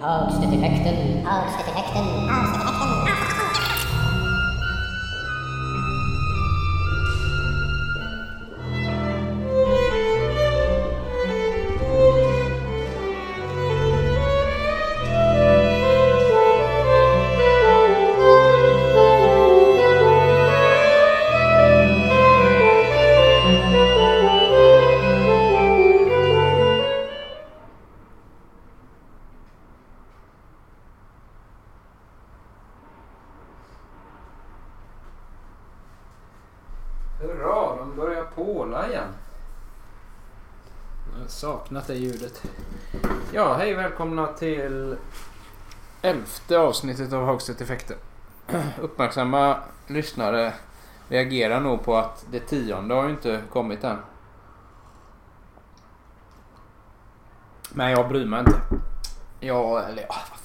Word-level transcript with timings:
Out 0.00 0.32
til 0.32 0.48
effekten. 0.54 1.26
Out 1.26 1.48
til 1.54 1.64
effekten. 1.68 2.06
Out 2.30 2.48
til 2.54 2.62
effekten. 2.62 3.27
Det 41.88 41.94
ljudet. 41.94 42.42
Ja, 43.32 43.54
hej 43.54 43.74
välkomna 43.74 44.26
till 44.26 44.96
elfte 46.02 46.58
avsnittet 46.58 47.12
av 47.12 47.24
Hagstedt 47.24 47.60
Effekter. 47.60 47.96
Uppmärksamma 48.80 49.56
lyssnare 49.86 50.52
reagerar 51.08 51.60
nog 51.60 51.84
på 51.84 51.96
att 51.96 52.26
det 52.30 52.40
tionde 52.40 52.94
har 52.94 53.04
ju 53.04 53.10
inte 53.10 53.42
kommit 53.52 53.84
än. 53.84 53.98
Men 57.70 57.90
jag 57.90 58.08
bryr 58.08 58.26
mig 58.26 58.40
inte. 58.40 58.60
Jag, 59.40 59.90
eller 59.90 60.02
ja, 60.02 60.14
vad. 60.30 60.37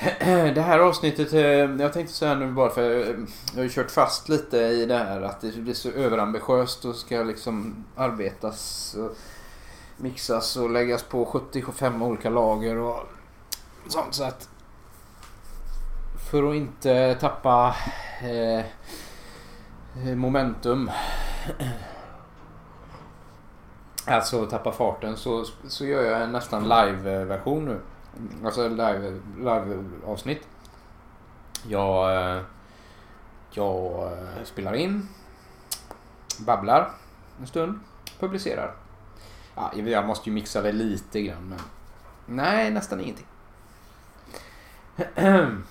Det 0.54 0.60
här 0.60 0.78
avsnittet, 0.78 1.32
eh, 1.32 1.40
jag 1.82 1.92
tänkte 1.92 2.14
säga 2.14 2.34
nu 2.34 2.52
bara 2.52 2.70
för 2.70 3.00
eh, 3.00 3.16
jag 3.52 3.56
har 3.56 3.62
ju 3.62 3.68
kört 3.68 3.90
fast 3.90 4.28
lite 4.28 4.56
i 4.56 4.86
det 4.86 4.98
här 4.98 5.22
att 5.22 5.40
det 5.40 5.56
blir 5.56 5.74
så 5.74 5.90
överambitiöst 5.90 6.84
och 6.84 6.94
ska 6.94 7.22
liksom 7.22 7.84
arbetas 7.96 8.94
och 8.98 9.16
mixas 9.96 10.56
och 10.56 10.70
läggas 10.70 11.02
på 11.02 11.24
75 11.24 12.02
olika 12.02 12.30
lager 12.30 12.76
och 12.76 13.08
sånt 13.88 14.14
så 14.14 14.24
att 14.24 14.48
för 16.30 16.50
att 16.50 16.56
inte 16.56 17.14
tappa 17.14 17.76
eh, 18.22 18.64
momentum 20.16 20.90
Alltså 24.06 24.46
tappa 24.46 24.72
farten 24.72 25.16
så, 25.16 25.44
så 25.68 25.84
gör 25.84 26.02
jag 26.02 26.22
en 26.22 26.32
nästan 26.32 26.62
live-version 26.62 27.64
nu. 27.64 27.80
Alltså 28.44 28.68
live, 28.68 29.20
live 29.38 29.84
avsnitt. 30.06 30.48
Jag, 31.68 32.16
eh, 32.16 32.42
jag 33.50 34.12
eh, 34.12 34.44
spelar 34.44 34.74
in, 34.74 35.08
babblar 36.38 36.90
en 37.40 37.46
stund, 37.46 37.80
publicerar. 38.18 38.74
Ja, 39.54 39.72
jag 39.74 40.06
måste 40.06 40.30
ju 40.30 40.34
mixa 40.34 40.62
det 40.62 40.72
lite 40.72 41.22
grann 41.22 41.48
men 41.48 41.58
nej, 42.26 42.70
nästan 42.70 43.00
ingenting. 43.00 43.26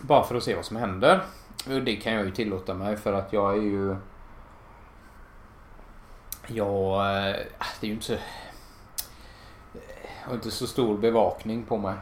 Bara 0.00 0.24
för 0.24 0.34
att 0.34 0.42
se 0.42 0.54
vad 0.54 0.64
som 0.64 0.76
händer. 0.76 1.24
Och 1.66 1.82
det 1.82 1.96
kan 1.96 2.12
jag 2.12 2.24
ju 2.24 2.30
tillåta 2.30 2.74
mig 2.74 2.96
för 2.96 3.12
att 3.12 3.32
jag 3.32 3.52
är 3.52 3.62
ju... 3.62 3.96
Jag... 6.46 7.00
Eh, 7.00 7.36
det 7.80 7.86
är 7.86 7.88
ju 7.88 7.92
inte 7.92 8.06
så 8.06 8.16
och 10.28 10.34
inte 10.34 10.50
så 10.50 10.66
stor 10.66 10.98
bevakning 10.98 11.64
på 11.64 11.78
mig. 11.78 11.94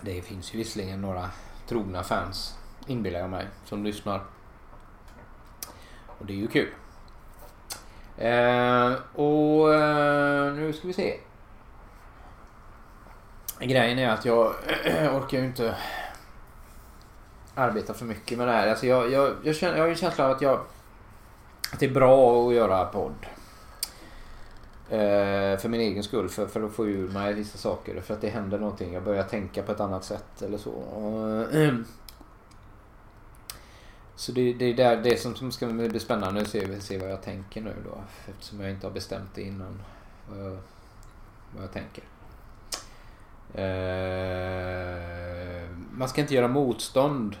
Det 0.00 0.22
finns 0.22 0.54
ju 0.54 0.58
visserligen 0.58 1.00
några 1.00 1.30
trogna 1.68 2.02
fans, 2.02 2.58
inbillar 2.86 3.20
jag 3.20 3.30
mig, 3.30 3.46
som 3.64 3.84
lyssnar. 3.84 4.20
Och 6.06 6.26
det 6.26 6.32
är 6.32 6.36
ju 6.36 6.48
kul. 6.48 6.68
Eh, 8.18 8.92
och 9.14 9.74
eh, 9.74 10.52
nu 10.54 10.72
ska 10.72 10.86
vi 10.86 10.92
se. 10.92 11.20
Grejen 13.60 13.98
är 13.98 14.08
att 14.08 14.24
jag 14.24 14.46
orkar 14.86 15.38
ju 15.38 15.44
inte 15.44 15.76
arbeta 17.54 17.94
för 17.94 18.04
mycket 18.04 18.38
med 18.38 18.48
det 18.48 18.52
här. 18.52 18.68
Alltså 18.68 18.86
jag, 18.86 19.12
jag, 19.12 19.34
jag, 19.42 19.56
känner, 19.56 19.74
jag 19.74 19.82
har 19.82 19.86
ju 19.86 19.92
en 19.92 19.98
känsla 19.98 20.24
av 20.24 20.30
att, 20.30 20.42
jag, 20.42 20.60
att 21.72 21.80
det 21.80 21.86
är 21.86 21.94
bra 21.94 22.48
att 22.48 22.54
göra 22.54 22.84
podd. 22.84 23.26
Eh, 24.90 25.58
för 25.58 25.68
min 25.68 25.80
egen 25.80 26.02
skull, 26.02 26.28
för, 26.28 26.46
för 26.46 26.62
att 26.62 26.72
få 26.72 26.86
ur 26.86 27.08
mig 27.08 27.34
vissa 27.34 27.58
saker. 27.58 28.00
För 28.00 28.14
att 28.14 28.20
det 28.20 28.28
händer 28.28 28.58
någonting. 28.58 28.92
Jag 28.92 29.02
börjar 29.02 29.22
tänka 29.22 29.62
på 29.62 29.72
ett 29.72 29.80
annat 29.80 30.04
sätt 30.04 30.42
eller 30.42 30.58
så. 30.58 30.70
Och, 30.70 31.46
så 34.16 34.32
det, 34.32 34.52
det 34.52 34.64
är 34.64 34.74
där, 34.74 34.96
det 34.96 35.20
som, 35.20 35.34
som 35.34 35.52
ska 35.52 35.66
bli 35.66 36.00
spännande 36.00 36.40
att 36.40 36.48
se, 36.48 36.80
se 36.80 36.98
vad 36.98 37.10
jag 37.10 37.22
tänker 37.22 37.60
nu 37.60 37.74
då. 37.84 38.02
Eftersom 38.28 38.60
jag 38.60 38.70
inte 38.70 38.86
har 38.86 38.94
bestämt 38.94 39.30
det 39.34 39.42
innan. 39.42 39.82
Vad 40.28 40.38
jag, 40.38 40.58
vad 41.56 41.62
jag 41.62 41.72
tänker. 41.72 42.04
Eh, 43.54 44.98
man 45.92 46.08
ska 46.08 46.20
inte 46.20 46.34
göra 46.34 46.48
motstånd 46.48 47.36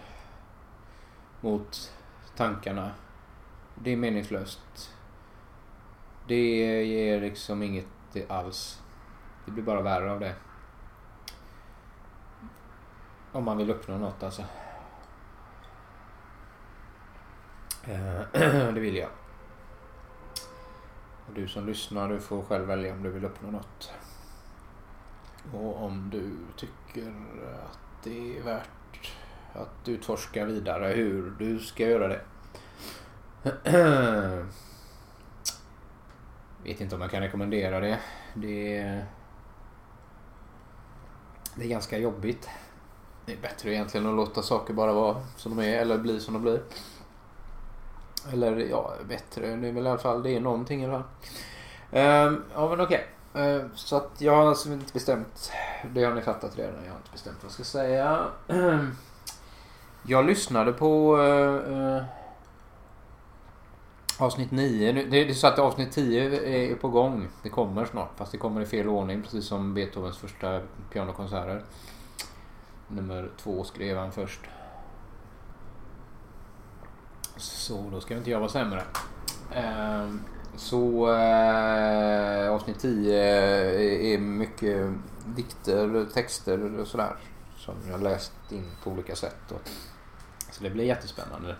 mot 1.40 1.92
tankarna. 2.36 2.90
Det 3.74 3.92
är 3.92 3.96
meningslöst. 3.96 4.90
Det 6.28 6.84
ger 6.84 7.20
liksom 7.20 7.62
inget 7.62 7.86
alls. 8.28 8.82
Det 9.44 9.50
blir 9.50 9.64
bara 9.64 9.82
värre 9.82 10.12
av 10.12 10.20
det. 10.20 10.34
Om 13.32 13.44
man 13.44 13.56
vill 13.56 13.70
uppnå 13.70 13.98
något 13.98 14.22
alltså. 14.22 14.42
Eh, 17.84 18.20
det 18.74 18.80
vill 18.80 18.96
jag. 18.96 19.10
Och 21.26 21.34
du 21.34 21.48
som 21.48 21.66
lyssnar, 21.66 22.08
du 22.08 22.20
får 22.20 22.42
själv 22.42 22.66
välja 22.66 22.92
om 22.92 23.02
du 23.02 23.10
vill 23.10 23.24
uppnå 23.24 23.50
något. 23.50 23.92
Och 25.52 25.82
om 25.82 26.10
du 26.10 26.32
tycker 26.56 27.14
att 27.70 27.78
det 28.04 28.38
är 28.38 28.42
värt 28.42 29.12
att 29.52 29.88
utforska 29.88 30.44
vidare 30.44 30.86
hur 30.86 31.30
du 31.38 31.58
ska 31.58 31.88
göra 31.88 32.08
det. 32.08 32.20
Vet 36.68 36.80
inte 36.80 36.94
om 36.94 37.00
jag 37.00 37.10
kan 37.10 37.22
rekommendera 37.22 37.80
det. 37.80 37.98
Det 38.34 38.76
är, 38.76 39.06
det 41.54 41.64
är 41.64 41.68
ganska 41.68 41.98
jobbigt. 41.98 42.48
Det 43.26 43.32
är 43.32 43.36
bättre 43.36 43.72
egentligen 43.74 44.06
att 44.06 44.14
låta 44.14 44.42
saker 44.42 44.74
bara 44.74 44.92
vara 44.92 45.16
som 45.36 45.56
de 45.56 45.64
är 45.64 45.78
eller 45.78 45.98
bli 45.98 46.20
som 46.20 46.34
de 46.34 46.42
blir. 46.42 46.60
Eller 48.32 48.56
ja, 48.56 48.92
bättre. 49.08 49.56
Det 49.56 49.68
är 49.68 49.72
väl 49.72 49.86
i 49.86 49.88
alla 49.88 49.98
fall 49.98 50.22
det 50.22 50.30
är 50.30 50.40
någonting 50.40 50.82
i 50.82 50.86
alla 50.86 50.98
fall. 50.98 51.08
Ehm, 51.92 52.44
ja 52.54 52.68
men 52.68 52.80
okej. 52.80 53.06
Ehm, 53.34 53.70
så 53.74 53.96
att 53.96 54.20
jag 54.20 54.36
har 54.36 54.46
alltså 54.46 54.72
inte 54.72 54.92
bestämt. 54.92 55.52
Det 55.94 56.04
har 56.04 56.14
ni 56.14 56.22
fattat 56.22 56.58
redan. 56.58 56.84
Jag 56.84 56.90
har 56.90 56.98
inte 56.98 57.12
bestämt 57.12 57.36
vad 57.36 57.44
jag 57.44 57.52
ska 57.52 57.64
säga. 57.64 58.26
Jag 60.02 60.26
lyssnade 60.26 60.72
på 60.72 61.16
uh, 61.16 62.02
avsnitt 64.18 64.50
9. 64.50 64.92
Det 64.92 65.16
är 65.16 65.34
så 65.34 65.46
att 65.46 65.58
avsnitt 65.58 65.92
10 65.92 66.70
är 66.70 66.74
på 66.74 66.88
gång. 66.88 67.28
Det 67.42 67.48
kommer 67.48 67.84
snart. 67.84 68.10
Fast 68.16 68.32
det 68.32 68.38
kommer 68.38 68.60
i 68.60 68.66
fel 68.66 68.88
ordning. 68.88 69.22
Precis 69.22 69.44
som 69.44 69.74
Beethovens 69.74 70.18
första 70.18 70.60
pianokonserter. 70.92 71.64
Nummer 72.88 73.30
två 73.36 73.64
skrev 73.64 73.98
han 73.98 74.12
först. 74.12 74.40
Så 77.36 77.90
då 77.92 78.00
ska 78.00 78.16
inte 78.16 78.30
jag 78.30 78.38
vara 78.40 78.50
sämre. 78.50 78.82
Ehm, 79.54 80.20
så 80.56 81.12
eh, 81.14 82.52
avsnitt 82.52 82.78
10 82.78 84.14
är 84.14 84.18
mycket 84.18 84.92
dikter, 85.26 86.06
texter 86.14 86.80
och 86.80 86.86
sådär. 86.86 87.16
Som 87.56 87.74
jag 87.90 88.02
läst 88.02 88.32
in 88.50 88.70
på 88.84 88.90
olika 88.90 89.16
sätt. 89.16 89.52
Så 90.50 90.62
det 90.62 90.70
blir 90.70 90.84
jättespännande. 90.84 91.56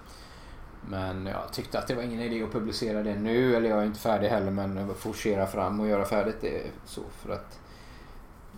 Men 0.87 1.27
jag 1.27 1.53
tyckte 1.53 1.79
att 1.79 1.87
det 1.87 1.95
var 1.95 2.03
ingen 2.03 2.21
idé 2.21 2.43
att 2.43 2.53
publicera 2.53 3.03
det 3.03 3.15
nu. 3.15 3.57
Eller 3.57 3.69
jag 3.69 3.79
är 3.79 3.87
inte 3.87 4.01
färdig 4.01 4.29
heller 4.29 4.51
men 4.51 4.95
forcera 4.95 5.47
fram 5.47 5.81
och 5.81 5.89
göra 5.89 6.05
färdigt 6.05 6.41
det 6.41 6.63
så. 6.85 7.03
För 7.11 7.33
att 7.33 7.61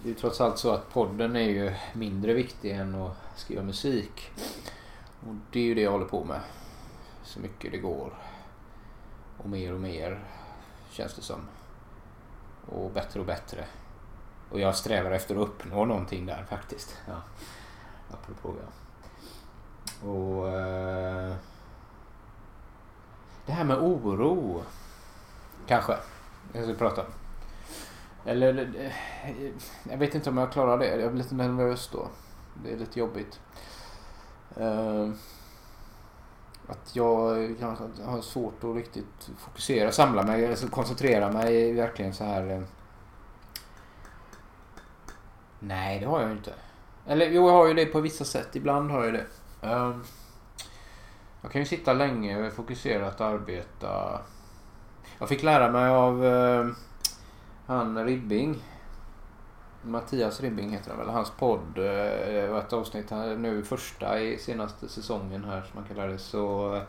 det 0.02 0.08
är 0.08 0.12
ju 0.12 0.18
trots 0.18 0.40
allt 0.40 0.58
så 0.58 0.70
att 0.70 0.92
podden 0.92 1.36
är 1.36 1.48
ju 1.48 1.72
mindre 1.92 2.34
viktig 2.34 2.70
än 2.70 2.94
att 2.94 3.16
skriva 3.36 3.62
musik. 3.62 4.30
Och 5.20 5.34
det 5.52 5.60
är 5.60 5.64
ju 5.64 5.74
det 5.74 5.80
jag 5.80 5.90
håller 5.90 6.06
på 6.06 6.24
med. 6.24 6.40
Så 7.22 7.40
mycket 7.40 7.72
det 7.72 7.78
går. 7.78 8.18
Och 9.38 9.48
mer 9.48 9.74
och 9.74 9.80
mer 9.80 10.24
känns 10.90 11.14
det 11.14 11.22
som. 11.22 11.40
Och 12.66 12.90
bättre 12.90 13.20
och 13.20 13.26
bättre. 13.26 13.64
Och 14.50 14.60
jag 14.60 14.76
strävar 14.76 15.10
efter 15.10 15.34
att 15.34 15.48
uppnå 15.48 15.84
någonting 15.84 16.26
där 16.26 16.44
faktiskt. 16.50 16.96
Ja. 17.08 17.22
Apropå 18.10 18.54
ja. 18.62 18.68
Och... 20.08 20.48
Eh, 20.48 21.34
det 23.50 23.54
här 23.54 23.64
med 23.64 23.78
oro. 23.78 24.62
Kanske. 25.66 25.96
Jag 26.52 26.64
ska 26.64 26.74
prata. 26.74 27.04
Eller... 28.24 28.74
Eh, 28.78 28.92
jag 29.90 29.98
vet 29.98 30.14
inte 30.14 30.30
om 30.30 30.36
jag 30.36 30.52
klarar 30.52 30.78
det. 30.78 30.96
Jag 30.96 31.12
blir 31.12 31.22
lite 31.22 31.34
nervös 31.34 31.88
då. 31.92 32.08
Det 32.64 32.72
är 32.72 32.76
lite 32.76 32.98
jobbigt. 32.98 33.40
Eh, 34.56 35.08
att 36.66 36.96
jag 36.96 37.06
har 38.04 38.20
svårt 38.22 38.64
att 38.64 38.76
riktigt 38.76 39.30
fokusera, 39.38 39.92
samla 39.92 40.22
mig, 40.22 40.46
alltså 40.46 40.68
koncentrera 40.68 41.32
mig 41.32 41.72
verkligen 41.72 42.14
så 42.14 42.24
här. 42.24 42.50
Eh, 42.50 42.62
Nej, 45.58 46.00
det 46.00 46.06
har 46.06 46.22
jag 46.22 46.30
inte. 46.30 46.54
Eller 47.06 47.30
jo, 47.30 47.48
jag 47.48 47.54
har 47.54 47.68
ju 47.68 47.74
det 47.74 47.86
på 47.86 48.00
vissa 48.00 48.24
sätt. 48.24 48.56
Ibland 48.56 48.90
har 48.90 49.04
jag 49.04 49.14
det. 49.14 49.26
Ehm, 49.62 50.04
jag 51.42 51.52
kan 51.52 51.60
ju 51.60 51.66
sitta 51.66 51.92
länge 51.92 52.46
och 52.46 52.52
fokuserat 52.52 53.20
arbeta. 53.20 54.20
Jag 55.18 55.28
fick 55.28 55.42
lära 55.42 55.72
mig 55.72 55.90
av 55.90 56.24
eh, 56.24 56.66
han 57.66 58.04
Ribbing. 58.04 58.62
Mattias 59.82 60.40
Ribbing 60.40 60.70
heter 60.70 60.90
han 60.90 60.98
väl. 60.98 61.08
Hans 61.08 61.30
podd 61.30 61.78
eh, 61.78 62.56
ett 62.56 62.72
avsnitt 62.72 63.10
nu 63.38 63.64
första 63.64 64.20
i 64.20 64.38
senaste 64.38 64.88
säsongen 64.88 65.44
här 65.44 65.62
som 65.62 65.70
man 65.74 65.84
kallar 65.84 66.08
det. 66.08 66.18
Så, 66.18 66.74
eh, 66.74 66.82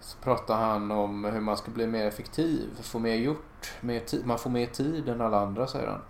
så 0.00 0.18
pratar 0.18 0.56
han 0.56 0.90
om 0.90 1.24
hur 1.24 1.40
man 1.40 1.56
ska 1.56 1.70
bli 1.70 1.86
mer 1.86 2.06
effektiv. 2.06 2.70
Få 2.82 2.98
mer 2.98 3.14
gjort. 3.14 3.72
Mer 3.80 4.02
man 4.24 4.38
får 4.38 4.50
mer 4.50 4.66
tid 4.66 5.08
än 5.08 5.20
alla 5.20 5.40
andra 5.40 5.66
säger 5.66 5.88
han. 5.88 6.00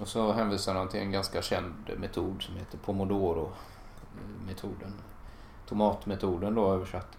Och 0.00 0.08
så 0.08 0.32
hänvisar 0.32 0.74
han 0.74 0.88
till 0.88 1.00
en 1.00 1.12
ganska 1.12 1.42
känd 1.42 1.90
metod 1.98 2.42
som 2.42 2.56
heter 2.56 2.78
Pomodoro-metoden. 2.78 4.92
Tomatmetoden 5.72 6.54
då 6.54 6.72
översatt. 6.72 7.18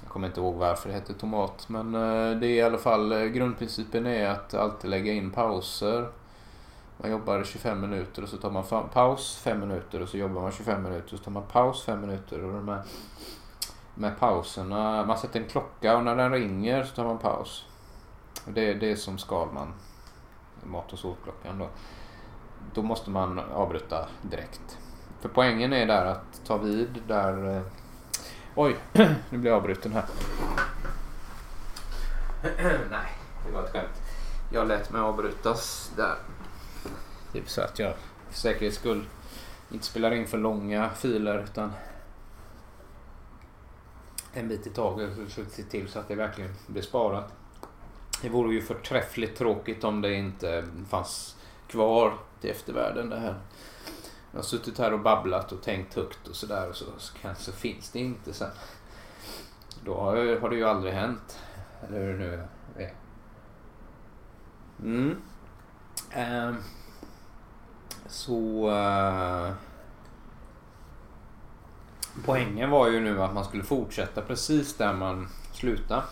Jag 0.00 0.08
kommer 0.08 0.26
inte 0.26 0.40
ihåg 0.40 0.54
varför 0.54 0.88
det 0.88 0.94
heter 0.94 1.14
tomat 1.14 1.68
men 1.68 1.94
eh, 1.94 2.40
det 2.40 2.46
är 2.46 2.54
i 2.54 2.62
alla 2.62 2.78
fall 2.78 3.12
eh, 3.12 3.24
grundprincipen 3.24 4.06
är 4.06 4.28
att 4.28 4.54
alltid 4.54 4.90
lägga 4.90 5.12
in 5.12 5.30
pauser. 5.30 6.08
Man 6.96 7.10
jobbar 7.10 7.44
25 7.44 7.80
minuter 7.80 8.22
och 8.22 8.28
så 8.28 8.36
tar 8.36 8.50
man 8.50 8.88
paus 8.92 9.36
5 9.36 9.60
minuter 9.60 10.02
och 10.02 10.08
så 10.08 10.16
jobbar 10.16 10.42
man 10.42 10.52
25 10.52 10.82
minuter 10.82 11.12
och 11.12 11.18
så 11.18 11.24
tar 11.24 11.32
man 11.32 11.42
paus 11.42 11.82
5 11.82 12.00
minuter 12.00 12.44
och 12.44 12.52
de 12.52 12.68
här, 12.68 12.82
med 13.94 14.18
pauserna, 14.18 15.04
man 15.04 15.18
sätter 15.18 15.40
en 15.40 15.48
klocka 15.48 15.96
och 15.96 16.04
när 16.04 16.16
den 16.16 16.32
ringer 16.32 16.84
så 16.84 16.94
tar 16.94 17.04
man 17.04 17.18
paus. 17.18 17.66
Och 18.46 18.52
det 18.52 18.70
är 18.70 18.74
det 18.74 18.96
som 18.96 19.18
Skalman, 19.18 19.72
mat 20.64 20.92
och 20.92 20.98
sovklockan 20.98 21.58
då. 21.58 21.68
Då 22.74 22.82
måste 22.82 23.10
man 23.10 23.38
avbryta 23.38 24.08
direkt. 24.22 24.78
För 25.20 25.28
poängen 25.28 25.72
är 25.72 25.86
där 25.86 26.04
att 26.06 26.40
ta 26.46 26.56
vid 26.56 27.02
där... 27.08 27.56
eh, 27.56 27.62
Oj, 28.54 28.76
nu 29.30 29.38
blir 29.38 29.50
jag 29.50 29.56
avbruten 29.56 29.92
här. 29.92 30.04
Nej, 32.90 33.12
det 33.46 33.52
var 33.52 33.64
ett 33.64 33.72
skämt. 33.72 34.02
Jag 34.52 34.68
lät 34.68 34.90
mig 34.90 35.00
avbrytas 35.00 35.92
där. 35.96 36.14
Typ 37.32 37.50
så 37.50 37.60
att 37.62 37.78
jag 37.78 37.94
för 38.30 38.38
säkerhets 38.38 38.76
skull 38.76 39.04
inte 39.70 39.86
spelar 39.86 40.10
in 40.12 40.26
för 40.26 40.38
långa 40.38 40.90
filer 40.90 41.38
utan 41.44 41.72
en 44.32 44.48
bit 44.48 44.66
i 44.66 44.70
taget 44.70 45.10
och 45.18 45.30
så 45.32 45.44
se 45.50 45.62
till 45.62 45.88
så 45.88 45.98
att 45.98 46.08
det 46.08 46.14
verkligen 46.14 46.54
blir 46.66 46.82
sparat. 46.82 47.32
Det 48.22 48.28
vore 48.28 48.54
ju 48.54 48.62
förträffligt 48.62 49.38
tråkigt 49.38 49.84
om 49.84 50.00
det 50.00 50.14
inte 50.14 50.64
fanns 50.88 51.36
kvar 51.68 52.14
till 52.40 52.50
eftervärlden 52.50 53.10
det 53.10 53.18
här. 53.18 53.34
Jag 54.30 54.38
har 54.38 54.44
suttit 54.44 54.78
här 54.78 54.92
och 54.92 55.00
babblat 55.00 55.52
och 55.52 55.62
tänkt 55.62 55.94
högt 55.94 56.28
och 56.28 56.36
sådär 56.36 56.68
och 56.68 56.76
så, 56.76 56.84
så 56.98 57.18
kanske 57.18 57.52
finns 57.52 57.90
det 57.90 57.98
inte 57.98 58.32
sen. 58.32 58.50
Då 59.84 60.00
har, 60.00 60.40
har 60.40 60.50
det 60.50 60.56
ju 60.56 60.64
aldrig 60.64 60.92
hänt. 60.94 61.38
Eller 61.82 61.98
hur 62.00 62.12
det 62.12 62.18
nu 62.18 62.46
är. 62.76 62.94
Mm. 64.82 65.16
Ehm. 66.10 66.56
så... 68.06 68.70
eh, 68.70 69.52
poängen 72.24 72.70
var 72.70 72.88
ju 72.88 73.00
nu 73.00 73.22
att 73.22 73.34
man 73.34 73.44
skulle 73.44 73.64
fortsätta 73.64 74.22
precis 74.22 74.76
där 74.76 74.92
man 74.92 75.28
slutade. 75.52 76.02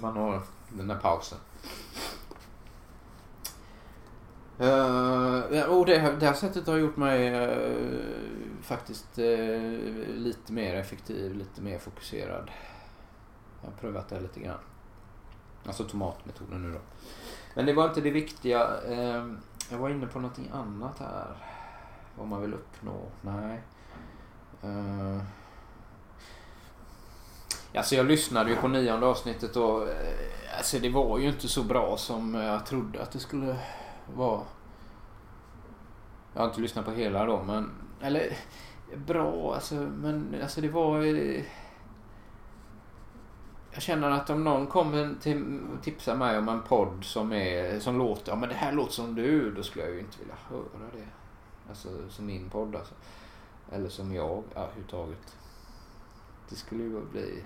Man 0.00 0.16
har 0.16 0.42
den 0.68 0.88
där 0.88 0.98
pausen. 0.98 1.38
Uh, 4.62 5.62
och 5.62 5.86
det, 5.86 5.98
här- 5.98 6.12
det 6.20 6.26
här 6.26 6.34
sättet 6.34 6.66
har 6.66 6.76
gjort 6.76 6.96
mig 6.96 7.46
uh, 7.48 8.62
faktiskt 8.62 9.18
uh, 9.18 9.26
lite 10.14 10.52
mer 10.52 10.74
effektiv, 10.74 11.34
lite 11.34 11.60
mer 11.62 11.78
fokuserad. 11.78 12.50
Jag 13.62 13.70
har 13.70 13.76
prövat 13.76 14.08
det 14.08 14.20
lite 14.20 14.40
grann. 14.40 14.58
Alltså 15.66 15.84
tomatmetoden 15.84 16.62
nu 16.62 16.72
då. 16.72 16.80
Men 17.54 17.66
det 17.66 17.72
var 17.72 17.88
inte 17.88 18.00
det 18.00 18.10
viktiga. 18.10 18.68
Uh, 18.90 19.32
jag 19.70 19.78
var 19.78 19.90
inne 19.90 20.06
på 20.06 20.18
någonting 20.20 20.50
annat 20.52 20.98
här. 20.98 21.36
Vad 22.18 22.28
man 22.28 22.42
vill 22.42 22.54
uppnå. 22.54 23.00
Nej. 23.20 23.62
Uh, 24.64 25.22
Alltså 27.74 27.94
jag 27.94 28.06
lyssnade 28.06 28.50
ju 28.50 28.56
på 28.56 28.68
nionde 28.68 29.06
avsnittet 29.06 29.56
och 29.56 29.88
alltså 30.56 30.78
det 30.78 30.88
var 30.90 31.18
ju 31.18 31.28
inte 31.28 31.48
så 31.48 31.62
bra 31.62 31.96
som 31.96 32.34
jag 32.34 32.66
trodde 32.66 33.02
att 33.02 33.12
det 33.12 33.18
skulle 33.18 33.56
var... 34.14 34.44
Jag 36.34 36.40
har 36.40 36.48
inte 36.48 36.60
lyssnat 36.60 36.84
på 36.84 36.90
hela 36.90 37.26
då 37.26 37.42
men, 37.42 37.70
eller 38.00 38.36
bra 38.96 39.54
alltså 39.54 39.74
men 39.74 40.36
alltså 40.42 40.60
det 40.60 40.68
var 40.68 41.02
eh, 41.02 41.44
jag 43.72 43.82
känner 43.82 44.10
att 44.10 44.30
om 44.30 44.44
någon 44.44 44.66
kommer 44.66 45.14
till 45.20 45.60
tipsa 45.82 46.14
mig 46.14 46.38
om 46.38 46.48
en 46.48 46.62
podd 46.62 47.04
som, 47.04 47.32
är, 47.32 47.80
som 47.80 47.98
låter, 47.98 48.32
ja 48.32 48.36
men 48.36 48.48
det 48.48 48.54
här 48.54 48.72
låter 48.72 48.92
som 48.92 49.14
du, 49.14 49.54
då 49.54 49.62
skulle 49.62 49.84
jag 49.84 49.94
ju 49.94 50.00
inte 50.00 50.18
vilja 50.18 50.34
höra 50.48 50.90
det. 50.92 51.08
Alltså 51.68 51.88
som 52.08 52.26
min 52.26 52.50
podd 52.50 52.76
alltså. 52.76 52.94
Eller 53.72 53.88
som 53.88 54.14
jag, 54.14 54.42
ja, 54.54 54.60
överhuvudtaget. 54.60 55.36
Det 56.48 56.56
skulle 56.56 56.82
ju 56.82 57.00
bli... 57.12 57.42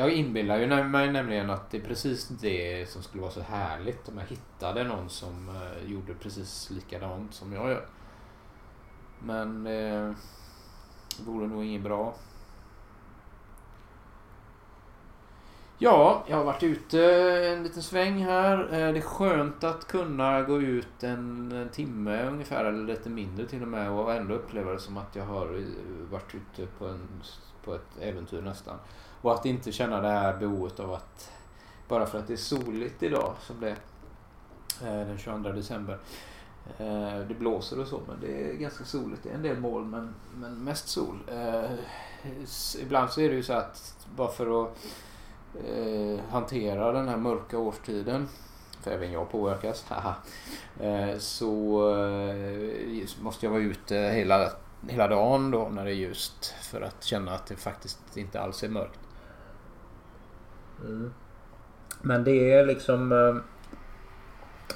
Jag 0.00 0.12
inbillar 0.12 0.58
ju 0.58 0.66
mig 0.66 1.12
nämligen 1.12 1.50
att 1.50 1.70
det 1.70 1.76
är 1.76 1.82
precis 1.82 2.28
det 2.28 2.90
som 2.90 3.02
skulle 3.02 3.20
vara 3.22 3.32
så 3.32 3.40
härligt 3.40 4.08
om 4.08 4.18
jag 4.18 4.26
hittade 4.26 4.84
någon 4.84 5.10
som 5.10 5.48
eh, 5.48 5.90
gjorde 5.90 6.14
precis 6.14 6.70
likadant 6.70 7.34
som 7.34 7.52
jag 7.52 7.70
gör. 7.70 7.86
Men 9.18 9.66
eh, 9.66 10.12
det 11.18 11.24
vore 11.26 11.46
nog 11.46 11.64
inget 11.64 11.82
bra. 11.82 12.14
Ja, 15.82 16.24
jag 16.26 16.36
har 16.36 16.44
varit 16.44 16.62
ute 16.62 17.04
en 17.48 17.62
liten 17.62 17.82
sväng 17.82 18.24
här. 18.24 18.62
Eh, 18.62 18.92
det 18.92 18.98
är 18.98 19.00
skönt 19.00 19.64
att 19.64 19.86
kunna 19.86 20.42
gå 20.42 20.60
ut 20.60 21.02
en, 21.02 21.52
en 21.52 21.68
timme 21.68 22.26
ungefär, 22.26 22.64
eller 22.64 22.86
lite 22.86 23.08
mindre 23.08 23.46
till 23.46 23.62
och 23.62 23.68
med, 23.68 23.90
och 23.90 24.14
ändå 24.14 24.34
uppleva 24.34 24.72
det 24.72 24.78
som 24.78 24.96
att 24.96 25.16
jag 25.16 25.24
har 25.24 25.58
eh, 25.58 26.10
varit 26.10 26.34
ute 26.34 26.66
på, 26.66 26.86
en, 26.86 27.22
på 27.64 27.74
ett 27.74 27.98
äventyr 28.00 28.42
nästan. 28.42 28.76
Och 29.20 29.34
att 29.34 29.46
inte 29.46 29.72
känna 29.72 30.00
det 30.00 30.08
här 30.08 30.36
behovet 30.36 30.80
av 30.80 30.92
att, 30.92 31.32
bara 31.88 32.06
för 32.06 32.18
att 32.18 32.26
det 32.26 32.32
är 32.32 32.36
soligt 32.36 33.02
idag, 33.02 33.34
som 33.40 33.60
det 33.60 33.76
är 34.82 35.00
eh, 35.00 35.06
den 35.06 35.18
22 35.18 35.48
december. 35.48 35.98
Det 37.28 37.36
blåser 37.38 37.80
och 37.80 37.86
så, 37.86 38.00
men 38.08 38.20
det 38.20 38.50
är 38.50 38.54
ganska 38.54 38.84
soligt. 38.84 39.22
Det 39.22 39.30
är 39.30 39.34
en 39.34 39.42
del 39.42 39.60
moln, 39.60 39.90
men, 39.90 40.14
men 40.34 40.64
mest 40.64 40.88
sol. 40.88 41.18
Ibland 42.80 43.10
så 43.10 43.20
är 43.20 43.28
det 43.28 43.34
ju 43.34 43.42
så 43.42 43.52
att 43.52 44.06
bara 44.16 44.28
för 44.28 44.64
att 44.64 44.76
eh, 45.54 46.20
hantera 46.30 46.92
den 46.92 47.08
här 47.08 47.16
mörka 47.16 47.58
årstiden. 47.58 48.28
För 48.82 48.90
även 48.90 49.12
jag 49.12 49.30
påverkas, 49.30 49.84
haha, 49.88 50.14
eh, 50.80 51.18
så 51.18 51.80
eh, 51.96 53.08
måste 53.20 53.46
jag 53.46 53.50
vara 53.50 53.62
ute 53.62 53.96
hela, 53.96 54.50
hela 54.88 55.08
dagen 55.08 55.50
då 55.50 55.68
när 55.68 55.84
det 55.84 55.90
är 55.90 55.94
ljust 55.94 56.54
för 56.62 56.80
att 56.80 57.04
känna 57.04 57.32
att 57.34 57.46
det 57.46 57.56
faktiskt 57.56 58.16
inte 58.16 58.40
alls 58.40 58.62
är 58.62 58.68
mörkt. 58.68 59.00
Mm. 60.84 61.14
Men 62.02 62.24
det 62.24 62.52
är 62.52 62.66
liksom... 62.66 63.12
Eh, 63.12 63.42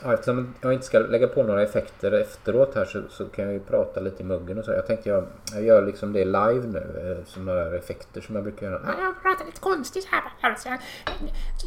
Ja, 0.03 0.15
eftersom 0.15 0.55
jag 0.61 0.73
inte 0.73 0.87
ska 0.87 0.99
lägga 0.99 1.27
på 1.29 1.43
några 1.43 1.63
effekter 1.63 2.13
efteråt 2.13 2.75
här 2.75 2.85
så, 2.85 3.03
så 3.11 3.25
kan 3.25 3.45
jag 3.45 3.53
ju 3.55 3.61
prata 3.61 4.01
lite 4.01 4.23
i 4.23 4.27
muggen 4.27 4.59
och 4.59 4.65
så. 4.65 4.71
Jag 4.73 4.87
tänkte 4.87 5.09
jag, 5.09 5.27
jag 5.53 5.63
gör 5.65 5.87
liksom 5.87 6.13
det 6.13 6.25
live 6.25 6.67
nu. 6.67 7.17
eh, 7.21 7.27
Som 7.27 7.45
några 7.45 7.77
effekter 7.79 8.21
som 8.21 8.35
jag 8.35 8.45
brukar 8.45 8.67
göra. 8.67 8.81
Ja, 8.87 9.05
jag 9.05 9.23
pratar 9.23 9.45
lite 9.47 9.61
konstigt 9.61 10.05
här 10.11 10.23
bara. 10.43 10.57
Så 10.57 10.69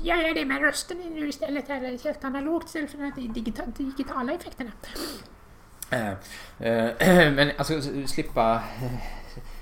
gör 0.03 0.15
jag 0.15 0.36
det 0.36 0.46
med 0.46 0.62
rösten 0.62 0.98
nu 0.98 1.27
istället. 1.29 1.67
Här, 1.67 2.03
helt 2.03 2.24
analogt 2.24 2.65
istället 2.65 2.91
för 2.91 2.98
de 2.98 3.34
digitala, 3.34 3.72
digitala 3.77 4.34
effekterna. 4.34 4.72
Eh, 5.89 6.10
eh, 6.60 7.31
men 7.34 7.51
alltså 7.57 7.81
slippa 8.07 8.62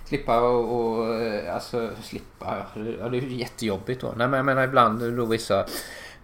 Slippa 0.05 0.41
och, 0.41 0.75
och 0.75 1.15
eh, 1.15 1.53
alltså 1.53 1.89
slippa. 2.01 2.65
Ja, 3.00 3.09
det 3.09 3.17
är 3.17 3.21
ju 3.21 3.35
jättejobbigt 3.35 4.01
då. 4.01 4.13
Nej 4.17 4.27
men 4.27 4.38
jag 4.38 4.45
menar 4.45 4.63
ibland 4.63 5.17
då 5.17 5.25
vissa 5.25 5.65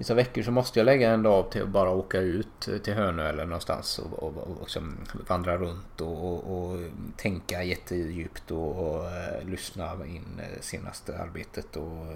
Vissa 0.02 0.14
veckor 0.14 0.42
så 0.42 0.52
måste 0.52 0.80
jag 0.80 0.86
lägga 0.86 1.12
en 1.12 1.24
dag 1.24 1.52
till 1.52 1.62
att 1.62 1.70
bara 1.70 1.90
åka 1.90 2.20
ut 2.20 2.70
till 2.84 2.94
Hönö 2.94 3.30
eller 3.30 3.46
någonstans 3.46 4.00
och, 4.00 4.24
och, 4.24 4.38
och 4.38 4.58
liksom 4.60 4.98
vandra 5.28 5.58
runt 5.58 6.02
och, 6.02 6.32
och, 6.32 6.58
och 6.58 6.80
tänka 7.18 7.64
jättedjupt 7.64 8.52
och, 8.52 8.88
och 8.88 9.06
eh, 9.06 9.46
lyssna 9.46 10.06
in 10.06 10.40
eh, 10.40 10.62
senaste 10.62 11.18
arbetet 11.18 11.76
och 11.76 12.08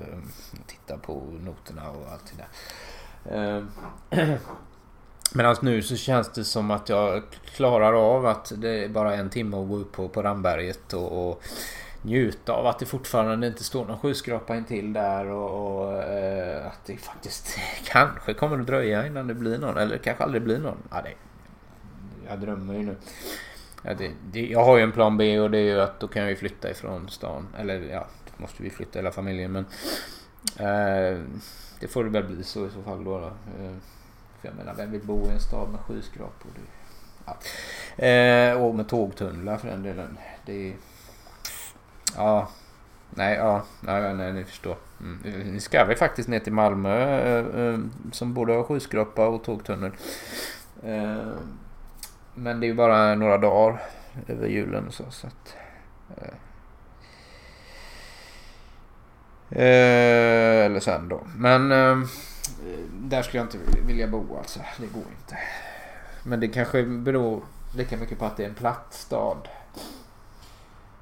titta 0.68 0.98
på 0.98 1.24
noterna 1.44 1.90
och 1.90 2.12
allt 2.12 2.34
det 2.34 2.46
där. 3.30 3.66
Uh, 5.32 5.38
Medan 5.38 5.50
alltså 5.50 5.66
nu 5.66 5.82
så 5.82 5.96
känns 5.96 6.30
det 6.30 6.44
som 6.44 6.72
att 6.72 6.90
jag 6.90 7.24
klarar 7.46 7.94
av 7.94 8.26
att 8.26 8.52
det 8.58 8.70
är 8.70 8.90
bara 8.90 9.16
en 9.16 9.30
timme 9.30 9.58
att 9.58 9.70
gå 9.70 9.78
upp 9.78 9.92
på, 9.92 10.10
på 10.10 10.24
Ramberget 10.24 10.94
och, 10.94 11.30
och 11.30 11.44
njuta 12.02 12.54
av 12.54 12.68
att 12.68 12.80
det 12.80 12.86
fortfarande 12.86 13.48
inte 13.48 13.64
står 13.64 13.86
någon 13.86 14.00
skyskrapa 14.00 14.56
intill 14.56 14.94
där 14.94 15.26
och, 15.26 15.78
och 15.78 16.04
eh, 16.04 16.68
att 16.68 16.86
det 16.86 16.98
faktiskt 16.98 17.58
kanske 17.86 18.34
kommer 18.34 18.60
att 18.60 18.68
dröja 18.68 19.08
innan 19.08 19.28
det 19.28 19.34
blir 19.34 19.58
någon 19.58 19.78
eller 19.78 19.98
kanske 19.98 20.24
aldrig 20.24 20.44
blir 20.44 20.60
någon. 20.60 20.78
Ja, 20.92 21.02
det, 21.02 21.14
jag 22.30 22.40
drömmer 22.40 22.74
ju 22.74 22.84
nu. 22.84 22.96
Ja, 23.84 23.94
det, 23.94 24.12
det, 24.32 24.48
jag 24.48 24.66
har 24.66 24.78
ju 24.78 24.84
en 24.84 24.92
plan 24.92 25.18
B 25.18 25.40
och 25.40 25.52
det 25.52 25.58
är 25.58 25.64
ju 25.64 25.82
att 25.82 26.00
då 26.00 26.08
kan 26.08 26.22
jag 26.22 26.30
ju 26.30 26.36
flytta 26.36 26.72
ifrån 26.72 27.10
stan. 27.10 27.48
Eller 27.58 27.82
ja, 27.82 28.08
då 28.26 28.42
måste 28.42 28.64
vi 28.64 28.70
flytta 28.70 29.00
hela 29.00 29.12
familjen 29.12 29.52
men 29.52 29.66
eh, 30.60 31.20
det 31.80 31.88
får 31.88 32.04
det 32.04 32.10
väl 32.10 32.24
bli 32.24 32.44
så 32.44 32.66
i 32.66 32.70
så 32.70 32.82
fall 32.82 33.04
då. 33.04 33.20
då. 33.20 33.28
Eh, 33.28 33.76
för 34.46 34.52
jag 34.52 34.66
menar, 34.66 34.74
vem 34.78 34.92
vill 34.92 35.02
bo 35.02 35.28
i 35.28 35.32
en 35.32 35.40
stad 35.40 35.70
med 35.70 35.80
skyskrapor? 35.80 36.50
Det, 36.56 36.62
ja. 37.26 38.06
eh, 38.06 38.64
och 38.64 38.76
med 38.76 38.88
tågtunnlar 38.88 39.58
för 39.58 39.68
den 39.68 39.84
delen. 39.84 40.18
Det 40.46 40.74
Ja. 42.16 42.50
Nej, 43.10 43.36
ja. 43.38 43.64
Nej, 43.82 44.14
nej 44.14 44.34
ni 44.34 44.44
förstår. 44.44 44.78
Mm. 45.00 45.20
Eh, 45.26 45.46
ni 45.46 45.60
ska 45.60 45.86
väl 45.86 45.98
faktiskt 45.98 46.30
ner 46.30 46.40
till 46.40 46.54
Malmö 46.54 47.20
eh, 47.20 47.66
eh, 47.66 47.80
som 48.12 48.34
både 48.34 48.54
har 48.54 48.64
skyskrapa 48.64 49.28
och 49.28 49.44
tågtunnel. 49.44 49.92
Eh, 50.84 51.34
men 52.34 52.60
det 52.60 52.66
är 52.66 52.70
ju 52.70 52.74
bara 52.74 53.16
några 53.16 53.38
dagar 53.38 53.82
över 54.28 54.48
julen 54.48 54.88
och 54.88 54.94
så. 54.94 55.12
så 55.12 55.28
att, 55.28 55.56
eh. 56.18 56.34
Eh, 59.50 60.66
eller 60.66 60.80
sen 60.80 61.10
då. 61.10 61.22
Men 61.36 61.72
eh, 61.72 62.08
Eh, 62.50 62.80
där 62.92 63.22
skulle 63.22 63.38
jag 63.38 63.46
inte 63.46 63.82
vilja 63.82 64.08
bo 64.08 64.38
alltså. 64.38 64.60
Det 64.78 64.88
går 64.88 65.04
inte. 65.20 65.38
Men 66.24 66.40
det 66.40 66.48
kanske 66.48 66.84
beror 66.84 67.44
lika 67.76 67.98
mycket 67.98 68.20
på 68.20 68.26
att 68.26 68.38
det 68.38 68.44
är 68.44 68.50
en 68.50 68.56
platt 68.56 68.94
stad. 68.94 69.48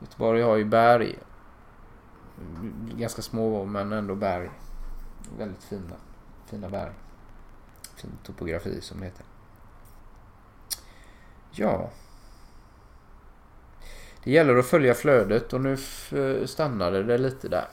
Göteborg 0.02 0.42
har 0.42 0.56
ju 0.56 0.66
berg. 0.66 1.20
Ganska 2.98 3.22
små 3.22 3.66
men 3.66 3.92
ändå 3.92 4.16
berg. 4.16 4.50
Väldigt 5.38 5.64
fina, 5.64 5.96
fina 6.46 6.70
berg. 6.70 6.92
Fin 7.96 8.12
topografi 8.24 8.82
som 8.82 9.00
det 9.00 9.06
heter. 9.06 9.26
Ja. 11.52 11.90
Det 14.24 14.32
gäller 14.32 14.56
att 14.56 14.66
följa 14.66 14.94
flödet 14.94 15.54
och 15.54 15.62
nu 15.62 15.78
stannade 16.48 17.04
det 17.04 17.18
lite 17.18 17.48
där. 17.48 17.68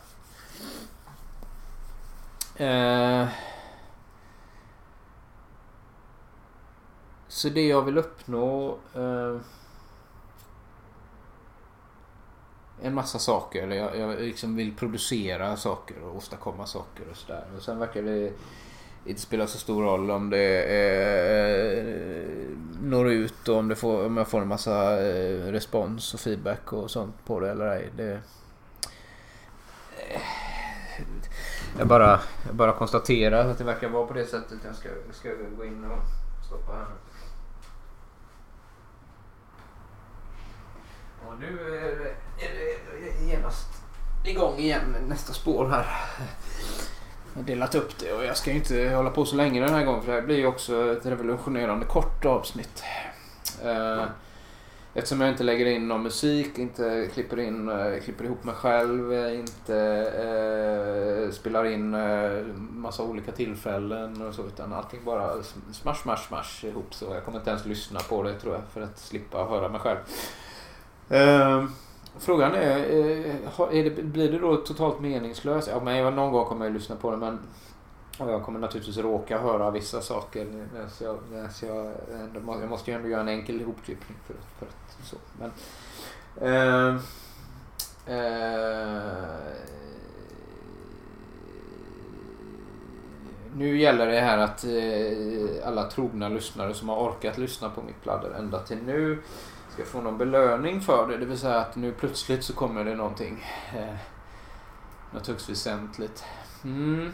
Eh. 2.56 3.28
Så 7.30 7.48
det 7.48 7.66
jag 7.66 7.82
vill 7.82 7.98
uppnå 7.98 8.78
eh, 8.94 9.36
en 12.82 12.94
massa 12.94 13.18
saker. 13.18 13.68
Jag, 13.68 13.98
jag 13.98 14.20
liksom 14.20 14.56
vill 14.56 14.76
producera 14.76 15.56
saker 15.56 16.02
och 16.02 16.16
åstadkomma 16.16 16.66
saker 16.66 17.04
och 17.10 17.16
sådär. 17.16 17.44
Och 17.56 17.62
sen 17.62 17.78
verkar 17.78 18.02
det 18.02 18.32
inte 19.04 19.20
spela 19.20 19.46
så 19.46 19.58
stor 19.58 19.82
roll 19.82 20.10
om 20.10 20.30
det 20.30 20.62
eh, 20.62 21.84
når 22.82 23.10
ut 23.10 23.48
och 23.48 23.56
om, 23.56 23.68
det 23.68 23.76
får, 23.76 24.06
om 24.06 24.16
jag 24.16 24.28
får 24.28 24.40
en 24.40 24.48
massa 24.48 25.06
eh, 25.06 25.52
respons 25.52 26.14
och 26.14 26.20
feedback 26.20 26.72
och 26.72 26.90
sånt 26.90 27.14
på 27.26 27.40
det 27.40 27.50
eller 27.50 27.66
ej. 27.66 27.90
Det, 27.96 28.12
eh, 29.96 30.20
jag, 31.78 31.88
bara, 31.88 32.20
jag 32.46 32.54
bara 32.54 32.72
konstaterar 32.72 33.48
att 33.48 33.58
det 33.58 33.64
verkar 33.64 33.88
vara 33.88 34.06
på 34.06 34.14
det 34.14 34.26
sättet. 34.26 34.58
Jag 34.64 34.74
ska, 34.74 34.88
jag 34.88 35.14
ska 35.14 35.28
gå 35.56 35.64
in 35.64 35.84
och 35.84 36.02
stoppa 36.46 36.72
här. 36.72 37.09
Och 41.26 41.40
nu 41.40 41.74
är 42.40 42.54
det 42.54 43.30
genast 43.30 43.68
igång 44.24 44.58
igen 44.58 44.90
med 44.92 45.08
nästa 45.08 45.32
spår 45.32 45.68
här. 45.68 45.86
Jag 47.32 47.40
har 47.40 47.46
delat 47.46 47.74
upp 47.74 47.98
det 47.98 48.12
och 48.12 48.24
jag 48.24 48.36
ska 48.36 48.50
inte 48.50 48.88
hålla 48.88 49.10
på 49.10 49.24
så 49.24 49.36
länge 49.36 49.60
den 49.60 49.74
här 49.74 49.84
gången 49.84 50.02
för 50.02 50.12
det 50.12 50.20
här 50.20 50.26
blir 50.26 50.38
ju 50.38 50.46
också 50.46 50.92
ett 50.92 51.06
revolutionerande 51.06 51.86
kort 51.86 52.24
avsnitt. 52.24 52.82
Eh, 53.64 54.04
Eftersom 54.94 55.20
jag 55.20 55.30
inte 55.30 55.44
lägger 55.44 55.66
in 55.66 55.88
någon 55.88 56.02
musik, 56.02 56.58
inte 56.58 57.08
klipper, 57.12 57.40
in, 57.40 57.68
eh, 57.68 58.00
klipper 58.04 58.24
ihop 58.24 58.44
mig 58.44 58.54
själv, 58.54 59.12
inte 59.34 59.76
eh, 61.26 61.32
spelar 61.32 61.64
in 61.64 61.94
eh, 61.94 62.44
massa 62.56 63.02
olika 63.02 63.32
tillfällen 63.32 64.22
och 64.22 64.34
så 64.34 64.46
utan 64.46 64.72
allting 64.72 65.04
bara 65.04 65.42
smash, 65.72 65.94
smash, 65.94 66.16
smash 66.28 66.64
ihop 66.64 66.94
så 66.94 67.04
jag 67.14 67.24
kommer 67.24 67.38
inte 67.38 67.50
ens 67.50 67.66
lyssna 67.66 68.00
på 68.00 68.22
det 68.22 68.34
tror 68.34 68.54
jag 68.54 68.62
för 68.72 68.80
att 68.80 68.98
slippa 68.98 69.44
höra 69.44 69.68
mig 69.68 69.80
själv. 69.80 69.98
Eh, 71.10 71.64
Frågan 72.18 72.54
är, 72.54 72.78
eh, 72.78 73.60
är 73.60 73.84
det, 73.84 74.02
blir 74.02 74.32
det 74.32 74.38
då 74.38 74.56
totalt 74.56 75.00
meningslöst? 75.00 75.68
Ja, 75.72 75.80
men 75.84 76.14
någon 76.14 76.32
gång 76.32 76.44
kommer 76.44 76.64
jag 76.64 76.74
lyssna 76.74 76.96
på 76.96 77.10
det 77.10 77.16
men 77.16 77.38
jag 78.18 78.42
kommer 78.42 78.60
naturligtvis 78.60 78.98
råka 78.98 79.38
höra 79.38 79.70
vissa 79.70 80.00
saker 80.00 80.46
Så 80.90 81.04
jag, 81.04 81.18
så 81.52 81.66
jag, 81.66 81.92
jag 82.44 82.68
måste 82.68 82.90
ju 82.90 82.96
ändå 82.96 83.08
göra 83.08 83.20
en 83.20 83.28
enkel 83.28 83.60
ihopklippning 83.60 84.18
för, 84.26 84.34
för 84.58 84.66
att 84.66 85.06
så. 85.06 85.16
Men, 85.38 85.52
eh, 86.36 86.94
eh, 88.16 89.02
nu 93.56 93.78
gäller 93.78 94.06
det 94.06 94.20
här 94.20 94.38
att 94.38 94.64
eh, 94.64 95.68
alla 95.68 95.90
trogna 95.90 96.28
lyssnare 96.28 96.74
som 96.74 96.88
har 96.88 96.96
orkat 96.96 97.38
lyssna 97.38 97.70
på 97.70 97.82
mitt 97.82 98.02
pladder 98.02 98.30
ända 98.30 98.58
till 98.58 98.78
nu 98.86 99.18
ska 99.80 99.90
få 99.90 100.00
någon 100.00 100.18
belöning 100.18 100.80
för 100.80 101.08
det. 101.08 101.16
Det 101.16 101.26
vill 101.26 101.38
säga 101.38 101.60
att 101.60 101.76
nu 101.76 101.92
plötsligt 101.92 102.44
så 102.44 102.54
kommer 102.54 102.84
det 102.84 102.94
någonting. 102.94 103.44
Eh, 103.76 103.96
något 105.10 105.26
högst 105.26 105.50
väsentligt. 105.50 106.24
Mm. 106.64 107.12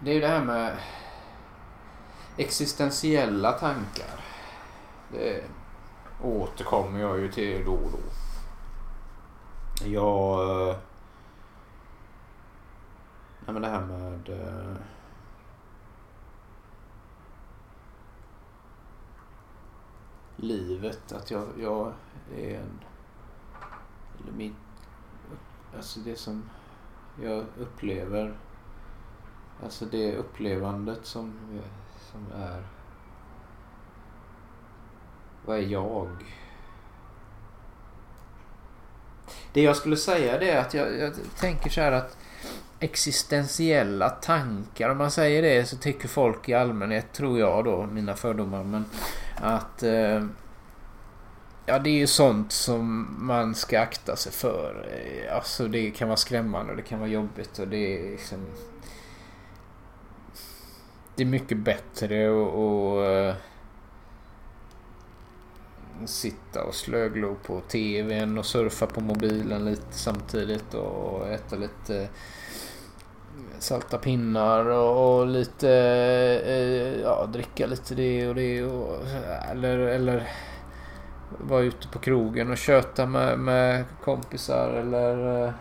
Det 0.00 0.10
är 0.10 0.14
ju 0.14 0.20
det 0.20 0.28
här 0.28 0.44
med 0.44 0.76
existentiella 2.36 3.52
tankar. 3.52 4.20
Det 5.12 5.44
återkommer 6.22 7.00
jag 7.00 7.20
ju 7.20 7.32
till 7.32 7.64
då 7.64 7.72
och 7.72 7.90
då. 7.92 7.98
Jag... 9.86 10.68
Eh, 10.68 10.76
nej 13.46 13.52
men 13.52 13.62
det 13.62 13.68
här 13.68 13.80
med... 13.80 14.28
Eh, 14.28 14.76
livet. 20.42 21.12
Att 21.12 21.30
jag, 21.30 21.48
jag 21.60 21.92
är 22.36 22.54
en... 22.54 22.80
Eller 24.22 24.32
min, 24.36 24.56
alltså 25.76 26.00
det 26.00 26.16
som 26.16 26.50
jag 27.22 27.44
upplever. 27.58 28.34
Alltså 29.62 29.84
det 29.84 30.16
upplevandet 30.16 31.06
som, 31.06 31.32
som 32.12 32.40
är... 32.40 32.62
Vad 35.46 35.58
är 35.58 35.62
jag? 35.62 36.08
Det 39.52 39.62
jag 39.62 39.76
skulle 39.76 39.96
säga 39.96 40.38
det 40.38 40.50
är 40.50 40.60
att 40.60 40.74
jag, 40.74 40.98
jag 40.98 41.14
tänker 41.38 41.70
så 41.70 41.80
här 41.80 41.92
att 41.92 42.16
existentiella 42.78 44.10
tankar. 44.10 44.90
Om 44.90 44.98
man 44.98 45.10
säger 45.10 45.42
det 45.42 45.68
så 45.68 45.76
tycker 45.76 46.08
folk 46.08 46.48
i 46.48 46.54
allmänhet, 46.54 47.12
tror 47.12 47.38
jag 47.38 47.64
då, 47.64 47.86
mina 47.86 48.14
fördomar, 48.14 48.64
men 48.64 48.84
att 49.36 49.82
eh, 49.82 50.22
Ja, 51.66 51.78
det 51.78 51.90
är 51.90 51.98
ju 51.98 52.06
sånt 52.06 52.52
som 52.52 53.16
man 53.18 53.54
ska 53.54 53.80
akta 53.80 54.16
sig 54.16 54.32
för. 54.32 54.88
Eh, 54.90 55.36
alltså 55.36 55.68
det 55.68 55.90
kan 55.90 56.08
vara 56.08 56.16
skrämmande 56.16 56.70
och 56.70 56.76
det 56.76 56.82
kan 56.82 56.98
vara 56.98 57.10
jobbigt 57.10 57.58
och 57.58 57.68
det 57.68 57.98
är 57.98 58.10
liksom... 58.10 58.46
Det 61.16 61.22
är 61.22 61.26
mycket 61.26 61.58
bättre 61.58 62.26
att, 62.28 62.54
och 62.54 63.02
uh, 63.02 63.34
sitta 66.06 66.64
och 66.64 66.74
slöglo 66.74 67.36
på 67.46 67.60
TVn 67.60 68.38
och 68.38 68.46
surfa 68.46 68.86
på 68.86 69.00
mobilen 69.00 69.64
lite 69.64 69.92
samtidigt 69.92 70.74
och 70.74 71.28
äta 71.28 71.56
lite 71.56 72.08
salta 73.62 73.98
pinnar 73.98 74.64
och, 74.64 75.18
och 75.18 75.26
lite, 75.26 75.70
eh, 76.46 77.00
ja 77.00 77.26
dricka 77.32 77.66
lite 77.66 77.94
det 77.94 78.28
och 78.28 78.34
det 78.34 78.64
och, 78.64 78.96
eller, 79.50 79.78
eller 79.78 80.28
vara 81.38 81.60
ute 81.60 81.88
på 81.88 81.98
krogen 81.98 82.50
och 82.50 82.58
köta 82.58 83.06
med, 83.06 83.38
med 83.38 83.84
kompisar 84.04 84.68
eller... 84.68 85.44
Eh, 85.46 85.52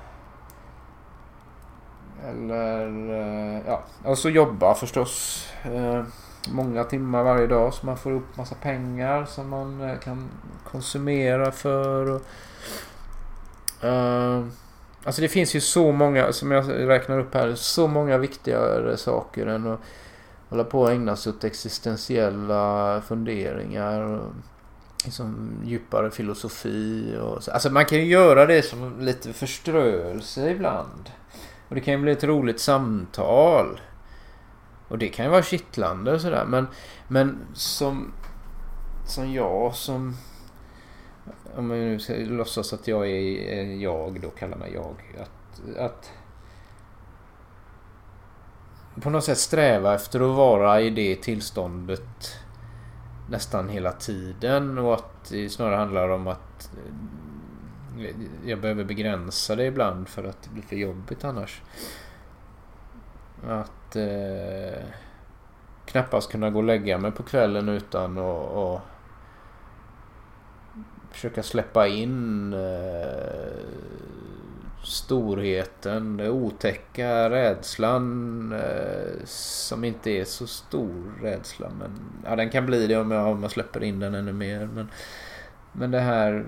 eller... 2.29 3.10
Eh, 3.10 3.62
ja, 3.67 3.84
och 4.03 4.17
så 4.17 4.29
jobba 4.29 4.74
förstås. 4.75 5.48
Eh, 5.63 6.03
Många 6.50 6.84
timmar 6.84 7.24
varje 7.24 7.48
dag 7.48 7.74
så 7.74 7.86
man 7.86 7.98
får 7.98 8.12
upp 8.12 8.38
massa 8.38 8.55
pengar 8.55 9.25
som 9.25 9.50
man 9.50 9.98
kan 10.03 10.29
konsumera 10.72 11.51
för. 11.51 12.10
Och, 12.10 12.22
eh, 13.86 14.43
Alltså 15.03 15.22
det 15.22 15.27
finns 15.27 15.55
ju 15.55 15.62
så 15.62 15.91
många, 15.91 16.34
som 16.34 16.51
jag 16.51 16.70
räknar 16.70 17.20
upp 17.20 17.34
här, 17.34 17.55
så 17.55 17.88
många 17.88 18.17
viktigare 18.17 18.98
saker 18.98 19.48
än 19.48 19.67
att 19.67 19.79
hålla 20.50 20.63
på 20.63 20.81
och 20.81 20.91
ägna 20.91 21.15
sig 21.15 21.29
åt 21.29 21.43
existentiella 21.43 23.01
funderingar. 23.08 24.01
Och 24.01 24.34
liksom 25.05 25.51
djupare 25.65 26.12
filosofi 26.12 27.17
och 27.22 27.43
så. 27.43 27.51
Alltså 27.51 27.70
man 27.70 27.86
kan 27.86 27.98
ju 27.98 28.05
göra 28.05 28.46
det 28.46 28.62
som 28.62 29.00
lite 29.00 29.34
förströelse 29.34 30.51
ibland. 30.51 31.10
Och 31.70 31.75
det 31.75 31.81
kan 31.81 31.93
ju 31.93 32.00
bli 32.00 32.12
ett 32.12 32.24
roligt 32.24 32.60
samtal. 32.60 33.81
Och 34.88 34.98
det 34.98 35.08
kan 35.08 35.25
ju 35.25 35.31
vara 35.31 35.43
kittlande 35.43 36.13
och 36.13 36.22
sådär. 36.22 36.46
Men, 36.46 36.67
men 37.08 37.39
som, 37.53 38.13
som 39.08 39.34
jag 39.34 39.75
som... 39.75 40.17
Om 41.55 41.69
jag 41.71 41.79
nu 41.79 41.99
ska 41.99 42.13
låtsas 42.13 42.73
att 42.73 42.87
jag 42.87 43.09
är 43.09 43.63
jag 43.75 44.21
då, 44.21 44.29
kallar 44.29 44.57
mig 44.57 44.73
jag. 44.73 44.95
Att, 45.21 45.77
att 45.77 46.11
på 49.01 49.09
något 49.09 49.23
sätt 49.23 49.37
sträva 49.37 49.95
efter 49.95 50.19
att 50.19 50.35
vara 50.35 50.81
i 50.81 50.89
det 50.89 51.15
tillståndet 51.15 52.37
nästan 53.29 53.69
hela 53.69 53.91
tiden 53.91 54.77
och 54.77 54.93
att 54.93 55.29
det 55.29 55.49
snarare 55.49 55.75
handlar 55.75 56.09
om 56.09 56.27
att 56.27 56.71
eh, 57.97 58.15
jag 58.45 58.61
behöver 58.61 58.83
begränsa 58.83 59.55
det 59.55 59.65
ibland 59.65 60.07
för 60.07 60.23
att 60.23 60.43
det 60.43 60.49
blir 60.49 60.63
för 60.63 60.75
jobbigt 60.75 61.23
annars. 61.23 61.61
Att 63.47 63.95
eh, 63.95 64.83
knappast 65.85 66.31
kunna 66.31 66.49
gå 66.49 66.59
och 66.59 66.63
lägga 66.63 66.97
mig 66.97 67.11
på 67.11 67.23
kvällen 67.23 67.69
utan 67.69 68.17
att 68.17 68.81
försöka 71.11 71.43
släppa 71.43 71.87
in 71.87 72.53
eh, 72.53 73.61
storheten, 74.83 76.17
det 76.17 76.29
otäcka, 76.29 77.29
rädslan 77.29 78.51
eh, 78.51 79.25
som 79.25 79.83
inte 79.83 80.09
är 80.09 80.25
så 80.25 80.47
stor 80.47 81.13
rädsla. 81.21 81.71
Men 81.79 81.91
ja, 82.25 82.35
den 82.35 82.49
kan 82.49 82.65
bli 82.65 82.87
det 82.87 82.97
om 82.97 83.11
jag, 83.11 83.27
om 83.27 83.41
jag 83.41 83.51
släpper 83.51 83.83
in 83.83 83.99
den 83.99 84.15
ännu 84.15 84.33
mer. 84.33 84.69
Men, 84.73 84.89
men 85.71 85.91
det 85.91 85.99
här... 85.99 86.45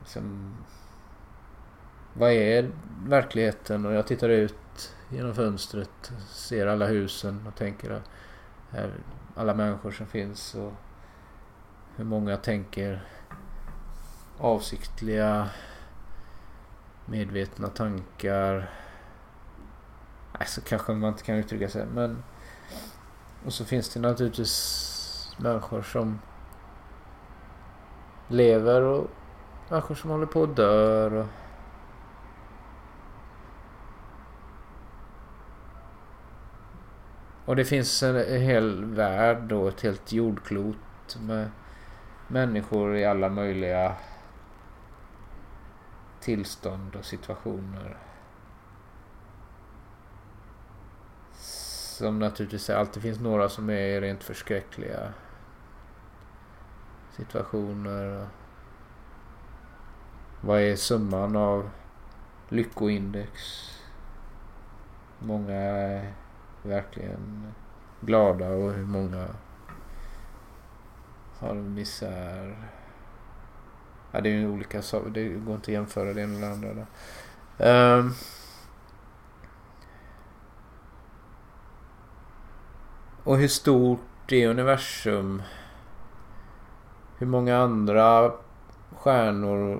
Liksom, 0.00 0.54
vad 2.12 2.32
är 2.32 2.70
verkligheten? 3.06 3.86
Och 3.86 3.92
jag 3.92 4.06
tittar 4.06 4.28
ut 4.28 4.94
genom 5.08 5.34
fönstret, 5.34 6.12
ser 6.28 6.66
alla 6.66 6.86
husen 6.86 7.46
och 7.46 7.54
tänker 7.54 7.90
att 7.90 8.10
här, 8.70 8.90
alla 9.34 9.54
människor 9.54 9.90
som 9.90 10.06
finns 10.06 10.54
och 10.54 10.72
hur 11.96 12.04
många 12.04 12.36
tänker 12.36 13.02
avsiktliga 14.38 15.48
medvetna 17.06 17.68
tankar. 17.68 18.70
Nej, 20.38 20.48
så 20.48 20.60
kanske 20.60 20.92
man 20.92 21.10
inte 21.10 21.22
kan 21.22 21.36
uttrycka 21.36 21.68
sig. 21.68 21.86
Men... 21.86 22.22
Och 23.44 23.52
så 23.52 23.64
finns 23.64 23.88
det 23.88 24.00
naturligtvis 24.00 25.36
människor 25.38 25.82
som 25.82 26.18
lever 28.28 28.82
och 28.82 29.10
människor 29.68 29.94
som 29.94 30.10
håller 30.10 30.26
på 30.26 30.42
att 30.42 30.56
dör. 30.56 31.12
Och... 31.12 31.26
Och 37.44 37.56
det 37.56 37.64
finns 37.64 38.02
en, 38.02 38.16
en 38.16 38.42
hel 38.42 38.84
värld 38.84 39.42
då, 39.42 39.68
ett 39.68 39.80
helt 39.80 40.12
jordklot 40.12 41.18
med 41.20 41.50
människor 42.28 42.96
i 42.96 43.04
alla 43.04 43.28
möjliga 43.28 43.94
tillstånd 46.26 46.96
och 46.96 47.04
situationer. 47.04 47.96
Som 51.98 52.18
naturligtvis 52.18 52.70
alltid 52.70 53.02
finns 53.02 53.20
några 53.20 53.48
som 53.48 53.70
är 53.70 54.00
rent 54.00 54.24
förskräckliga 54.24 55.12
situationer. 57.10 58.20
och 58.20 58.26
Vad 60.40 60.60
är 60.60 60.76
summan 60.76 61.36
av 61.36 61.70
lyckoindex? 62.48 63.40
Många 65.18 65.54
är 65.54 66.12
verkligen 66.62 67.52
glada 68.00 68.48
och 68.48 68.72
hur 68.72 68.86
många 68.86 69.28
har 71.38 71.54
misär. 71.54 72.68
Ja, 74.12 74.20
det 74.20 74.28
är 74.28 74.32
ju 74.34 74.48
olika 74.48 74.82
saker. 74.82 75.10
Det 75.10 75.28
går 75.28 75.54
inte 75.54 75.70
att 75.70 75.74
jämföra 75.74 76.14
det 76.14 76.22
ena 76.22 76.36
eller 76.36 76.50
andra. 76.50 76.86
Där. 77.58 77.98
Um, 77.98 78.14
och 83.24 83.38
hur 83.38 83.48
stort 83.48 84.32
är 84.32 84.48
universum? 84.48 85.42
Hur 87.18 87.26
många 87.26 87.56
andra 87.56 88.32
stjärnor 88.96 89.72
eh, 89.72 89.78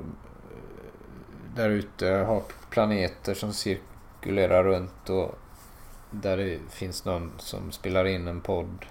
där 1.54 1.70
ute 1.70 2.06
har 2.06 2.42
planeter 2.70 3.34
som 3.34 3.52
cirkulerar 3.52 4.64
runt 4.64 5.10
och 5.10 5.38
där 6.10 6.36
det 6.36 6.58
finns 6.70 7.04
någon 7.04 7.32
som 7.38 7.72
spelar 7.72 8.04
in 8.04 8.28
en 8.28 8.40
podd 8.40 8.86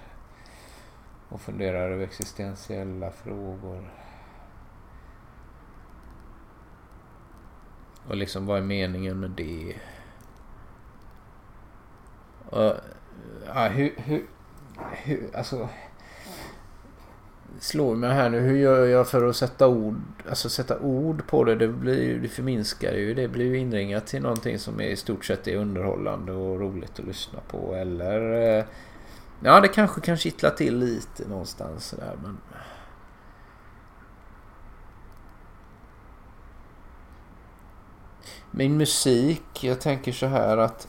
och 1.30 1.42
funderar 1.42 1.92
över 1.92 2.04
existentiella 2.04 3.12
frågor. 3.12 3.92
Och 8.08 8.16
liksom 8.16 8.46
vad 8.46 8.58
är 8.58 8.62
meningen 8.62 9.20
med 9.20 9.30
det? 9.30 9.76
Och, 12.50 12.74
ja, 13.48 13.68
hur, 13.68 13.94
hur, 13.98 14.26
hur, 14.92 15.30
alltså 15.34 15.70
slår 17.60 17.96
mig 17.96 18.14
här 18.14 18.30
nu. 18.30 18.40
Hur 18.40 18.58
gör 18.58 18.86
jag 18.86 19.08
för 19.08 19.30
att 19.30 19.36
sätta 19.36 19.68
ord, 19.68 19.96
alltså 20.30 20.50
sätta 20.50 20.80
ord 20.80 21.28
på 21.28 21.44
det? 21.44 21.56
Det, 21.56 21.68
blir, 21.68 22.20
det 22.20 22.28
förminskar 22.28 22.94
ju. 22.94 23.14
Det 23.14 23.28
blir 23.28 23.46
ju 23.46 23.58
inringat 23.58 24.08
till 24.08 24.22
någonting 24.22 24.60
som 24.60 24.82
är 24.82 24.88
i 24.88 24.96
stort 24.96 25.26
sett 25.26 25.48
är 25.48 25.56
underhållande 25.56 26.32
och 26.32 26.60
roligt 26.60 27.00
att 27.00 27.06
lyssna 27.06 27.40
på. 27.48 27.76
Eller... 27.76 28.32
Eh, 28.58 28.66
ja, 29.44 29.60
det 29.60 29.68
kanske 29.68 30.02
kan 30.02 30.18
kittla 30.18 30.50
till 30.50 30.78
lite 30.78 31.28
någonstans 31.30 31.86
sådär 31.86 32.16
men... 32.24 32.38
Min 38.58 38.78
musik, 38.78 39.64
jag 39.64 39.82
tänker 39.82 40.12
så 40.12 40.26
här 40.26 40.58
att... 40.58 40.88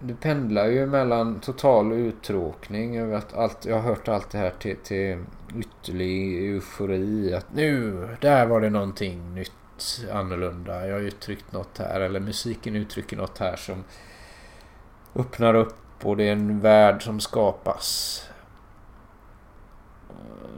Det 0.00 0.14
pendlar 0.14 0.66
ju 0.66 0.86
mellan 0.86 1.40
total 1.40 1.92
uttråkning 1.92 2.98
över 2.98 3.16
att 3.16 3.34
allt, 3.34 3.64
jag 3.64 3.74
har 3.74 3.82
hört 3.82 4.08
allt 4.08 4.30
det 4.30 4.38
här 4.38 4.52
till, 4.58 4.76
till 4.76 5.24
ytterlig 5.56 6.48
eufori. 6.48 7.34
Att 7.34 7.54
nu, 7.54 8.08
där 8.20 8.46
var 8.46 8.60
det 8.60 8.70
någonting 8.70 9.34
nytt, 9.34 10.06
annorlunda. 10.12 10.86
Jag 10.86 10.94
har 10.94 11.00
uttryckt 11.00 11.52
något 11.52 11.78
här. 11.78 12.00
Eller 12.00 12.20
musiken 12.20 12.76
uttrycker 12.76 13.16
något 13.16 13.38
här 13.38 13.56
som 13.56 13.84
öppnar 15.14 15.54
upp 15.54 15.76
och 16.02 16.16
det 16.16 16.28
är 16.28 16.32
en 16.32 16.60
värld 16.60 17.02
som 17.02 17.20
skapas. 17.20 18.22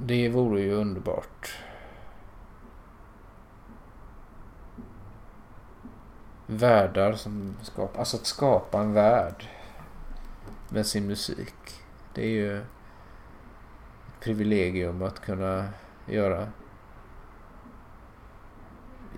Det 0.01 0.29
vore 0.29 0.61
ju 0.61 0.73
underbart. 0.73 1.66
Världar 6.47 7.13
som 7.13 7.57
skapar, 7.63 7.99
alltså 7.99 8.17
att 8.17 8.27
skapa 8.27 8.81
en 8.81 8.93
värld 8.93 9.49
med 10.69 10.87
sin 10.87 11.07
musik. 11.07 11.55
Det 12.15 12.23
är 12.23 12.29
ju 12.29 12.59
ett 12.59 12.65
privilegium 14.21 15.03
att 15.03 15.21
kunna 15.21 15.69
göra. 16.07 16.49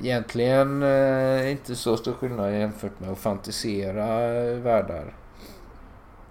Egentligen 0.01 0.83
eh, 0.83 1.51
inte 1.51 1.77
så 1.77 1.97
stor 1.97 2.12
skillnad 2.12 2.53
jämfört 2.53 3.01
med 3.01 3.11
att 3.11 3.19
fantisera 3.19 4.07
världar. 4.55 5.14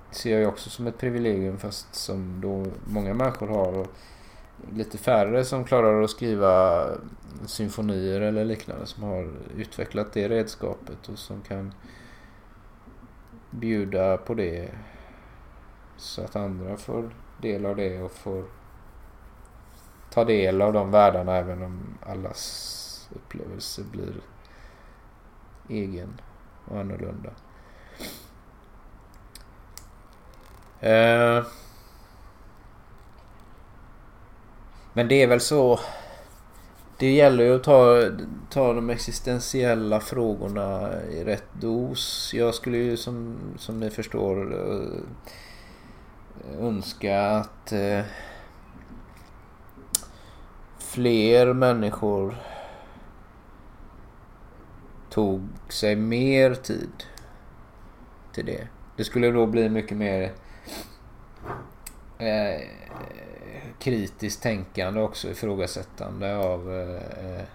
Det 0.10 0.16
ser 0.16 0.32
jag 0.32 0.40
ju 0.40 0.48
också 0.48 0.70
som 0.70 0.88
ett 0.88 0.98
privilegium 0.98 1.58
fast 1.58 1.96
som 1.96 2.42
då 2.42 2.66
många 2.86 3.14
människor 3.14 3.48
har. 3.48 3.74
Och 3.74 3.88
lite 4.74 4.98
färre 4.98 5.46
som 5.46 5.64
klarar 5.64 6.02
att 6.02 6.10
skriva 6.10 6.86
symfonier 7.46 8.22
eller 8.22 8.46
liknande 8.46 8.86
som 8.86 9.04
har 9.04 9.32
utvecklat 9.56 10.14
det 10.14 10.30
redskapet 10.30 11.10
och 11.10 11.20
som 11.20 11.42
kan 11.42 11.74
bjuda 13.52 14.18
på 14.18 14.34
det 14.34 14.70
så 15.98 16.24
att 16.24 16.36
andra 16.36 16.78
får 16.78 17.10
del 17.42 17.66
av 17.66 17.76
det 17.76 18.02
och 18.02 18.12
får 18.12 18.46
ta 20.10 20.24
del 20.24 20.62
av 20.62 20.74
de 20.74 20.92
världarna 20.92 21.36
även 21.36 21.64
om 21.64 21.98
allas 22.06 23.10
upplevelse 23.16 23.84
blir 23.84 24.14
egen 25.70 26.22
och 26.66 26.80
annorlunda. 26.80 27.30
Eh, 30.80 31.46
men 34.94 35.08
det 35.08 35.24
är 35.24 35.28
väl 35.28 35.42
så. 35.42 35.80
Det 37.00 37.12
gäller 37.12 37.44
ju 37.44 37.56
att 37.56 37.64
ta, 37.64 38.12
ta 38.50 38.74
de 38.74 38.90
existentiella 38.90 40.00
frågorna 40.00 41.02
i 41.04 41.24
rätt 41.24 41.54
dos. 41.54 42.32
Jag 42.34 42.56
skulle 42.56 42.78
ju 42.78 42.98
som, 42.98 43.38
som 43.58 43.80
ni 43.80 43.90
förstår 43.90 44.54
eh, 44.54 45.02
önska 46.66 47.22
att 47.22 47.72
eh, 47.72 48.02
fler 50.80 51.54
människor 51.54 52.38
tog 55.10 55.42
sig 55.70 55.96
mer 55.96 56.54
tid 56.54 57.04
till 58.34 58.46
det. 58.46 58.68
Det 58.96 59.04
skulle 59.04 59.32
då 59.32 59.46
bli 59.46 59.70
mycket 59.70 59.98
mer 59.98 60.32
eh, 62.18 62.62
kritiskt 63.80 64.44
tänkande 64.44 65.02
också, 65.02 65.30
ifrågasättande 65.30 66.38
av 66.38 66.74
eh, 66.74 67.36
eh 67.36 67.46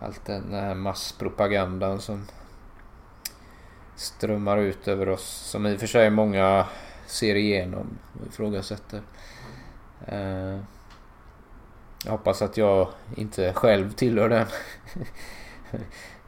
allt 0.00 0.24
den 0.24 0.54
här 0.54 0.74
masspropagandan 0.74 2.00
som 2.00 2.26
strömmar 3.96 4.58
ut 4.58 4.88
över 4.88 5.08
oss. 5.08 5.24
Som 5.24 5.66
i 5.66 5.76
och 5.76 5.80
för 5.80 5.86
sig 5.86 6.10
många 6.10 6.66
ser 7.06 7.34
igenom 7.34 7.98
och 8.20 8.26
ifrågasätter. 8.26 9.02
Eh, 10.06 10.58
jag 12.04 12.12
hoppas 12.12 12.42
att 12.42 12.56
jag 12.56 12.88
inte 13.16 13.52
själv 13.52 13.92
tillhör 13.92 14.28
den. 14.28 14.46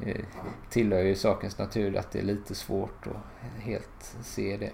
Eh, 0.07 0.25
tillhör 0.71 1.03
ju 1.03 1.15
sakens 1.15 1.59
natur 1.59 1.97
att 1.97 2.11
det 2.11 2.19
är 2.19 2.23
lite 2.23 2.55
svårt 2.55 3.07
att 3.07 3.63
helt 3.63 4.17
se 4.23 4.57
det. 4.57 4.71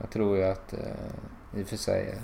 Jag 0.00 0.10
tror 0.10 0.36
ju 0.36 0.44
att 0.44 0.72
eh, 0.72 1.58
i 1.60 1.62
och 1.62 1.66
för 1.66 1.76
sig 1.76 2.18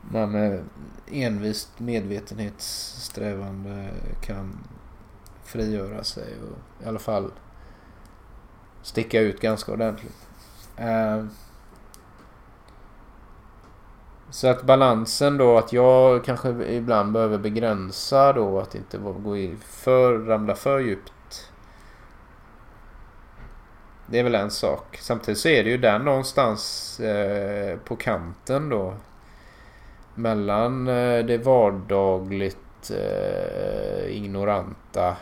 man 0.00 0.30
med 0.30 0.64
envist 1.06 1.80
medvetenhetssträvande 1.80 3.90
kan 4.22 4.58
frigöra 5.44 6.04
sig 6.04 6.34
och 6.42 6.84
i 6.84 6.88
alla 6.88 6.98
fall 6.98 7.30
sticka 8.82 9.20
ut 9.20 9.40
ganska 9.40 9.72
ordentligt. 9.72 10.26
Eh, 10.76 11.24
så 14.30 14.48
att 14.48 14.62
balansen 14.62 15.36
då 15.36 15.58
att 15.58 15.72
jag 15.72 16.24
kanske 16.24 16.50
ibland 16.50 17.12
behöver 17.12 17.38
begränsa 17.38 18.32
då 18.32 18.60
att 18.60 18.74
inte 18.74 18.98
gå 18.98 19.36
i 19.36 19.56
för, 19.60 20.18
ramla 20.18 20.54
för 20.54 20.78
djupt. 20.78 21.52
Det 24.06 24.18
är 24.18 24.24
väl 24.24 24.34
en 24.34 24.50
sak. 24.50 24.98
Samtidigt 25.00 25.38
så 25.38 25.48
är 25.48 25.64
det 25.64 25.70
ju 25.70 25.78
där 25.78 25.98
någonstans 25.98 27.00
eh, 27.00 27.78
på 27.78 27.96
kanten 27.96 28.68
då. 28.68 28.94
Mellan 30.18 30.88
eh, 30.88 31.24
det 31.24 31.38
vardagligt 31.38 32.90
eh, 32.90 34.16
ignoranta 34.16 35.16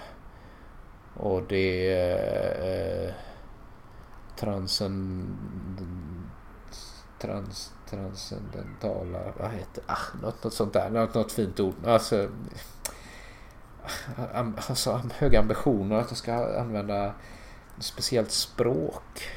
och 1.14 1.42
det 1.48 1.92
eh, 1.92 3.14
transcend, 4.36 5.36
trans, 7.18 7.72
transcendentala, 7.90 9.18
vad 9.38 9.50
heter 9.50 9.84
ah, 9.86 10.18
något, 10.22 10.44
något 10.44 10.54
sånt 10.54 10.72
där, 10.72 10.90
något, 10.90 11.14
något 11.14 11.32
fint 11.32 11.60
ord. 11.60 11.74
Alltså, 11.86 12.28
ah, 14.34 14.44
alltså 14.68 15.00
höga 15.14 15.40
ambitioner 15.40 15.96
att 15.96 16.10
jag 16.10 16.18
ska 16.18 16.60
använda 16.60 17.06
ett 17.78 17.84
speciellt 17.84 18.30
språk. 18.30 19.28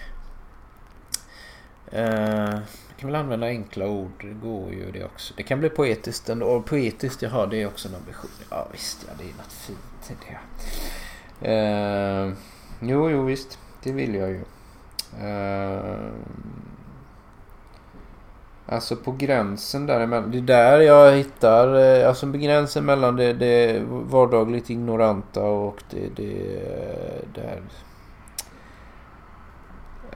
Eh, 1.92 2.60
kan 3.00 3.12
väl 3.12 3.22
använda 3.22 3.48
enkla 3.48 3.88
ord, 3.88 4.12
det 4.22 4.48
går 4.48 4.74
ju 4.74 4.92
det 4.92 5.06
också. 5.06 5.34
Det 5.38 5.44
kan 5.44 5.60
bli 5.60 5.70
poetiskt 5.70 6.30
ändå. 6.30 6.46
Och 6.46 6.66
poetiskt, 6.66 7.22
jaha, 7.22 7.46
det 7.46 7.62
är 7.62 7.68
också 7.68 7.88
en 7.88 7.96
ambition. 7.96 8.32
Ja 8.50 8.68
visst, 8.72 9.06
ja 9.08 9.14
det 9.18 9.24
är 9.24 9.38
något 9.38 9.54
fint 9.54 10.12
i 10.12 10.14
det. 10.26 11.52
Eh, 11.52 12.34
jo, 12.80 13.10
jo 13.10 13.24
visst, 13.24 13.60
det 13.84 13.92
vill 13.92 14.16
jag 14.16 14.30
ju. 14.30 14.42
Eh, 15.22 16.12
alltså 18.66 18.96
på 18.96 19.12
gränsen 19.12 19.86
däremellan. 19.86 20.32
Det 20.32 20.38
är 20.38 20.42
där 20.42 20.80
jag 20.80 21.16
hittar, 21.16 21.76
eh, 21.76 22.08
alltså 22.08 22.32
på 22.32 22.38
gränsen 22.38 22.86
mellan 22.86 23.16
det, 23.16 23.34
det 23.34 23.82
vardagligt 23.90 24.70
ignoranta 24.70 25.44
och 25.44 25.84
det, 25.90 26.10
det 26.16 26.34
eh, 26.34 27.28
där 27.34 27.62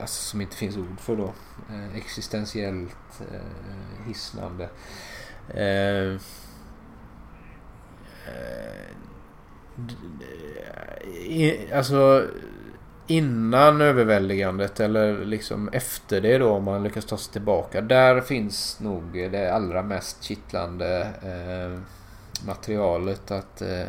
alltså, 0.00 0.22
som 0.30 0.40
inte 0.40 0.56
finns 0.56 0.76
ord 0.76 1.00
för 1.00 1.16
då. 1.16 1.32
Eh, 1.70 1.96
existentiellt 1.96 3.20
eh, 3.32 4.06
hisnande. 4.06 4.68
Eh, 5.48 6.18
eh 11.28 11.76
alltså 11.76 12.28
innan 13.06 13.80
överväldigandet 13.80 14.80
eller 14.80 15.24
liksom 15.24 15.68
efter 15.68 16.20
det 16.20 16.38
då 16.38 16.50
om 16.50 16.64
man 16.64 16.82
lyckas 16.82 17.04
ta 17.04 17.16
sig 17.16 17.32
tillbaka. 17.32 17.80
Där 17.80 18.20
finns 18.20 18.80
nog 18.80 19.12
det 19.12 19.54
allra 19.54 19.82
mest 19.82 20.22
kittlande 20.22 21.00
eh, 21.22 21.80
materialet 22.46 23.30
att 23.30 23.62
eh, 23.62 23.86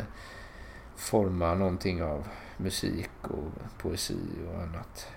forma 0.96 1.54
någonting 1.54 2.02
av 2.02 2.28
musik 2.56 3.10
och 3.22 3.78
poesi 3.78 4.18
och 4.48 4.62
annat. 4.62 5.08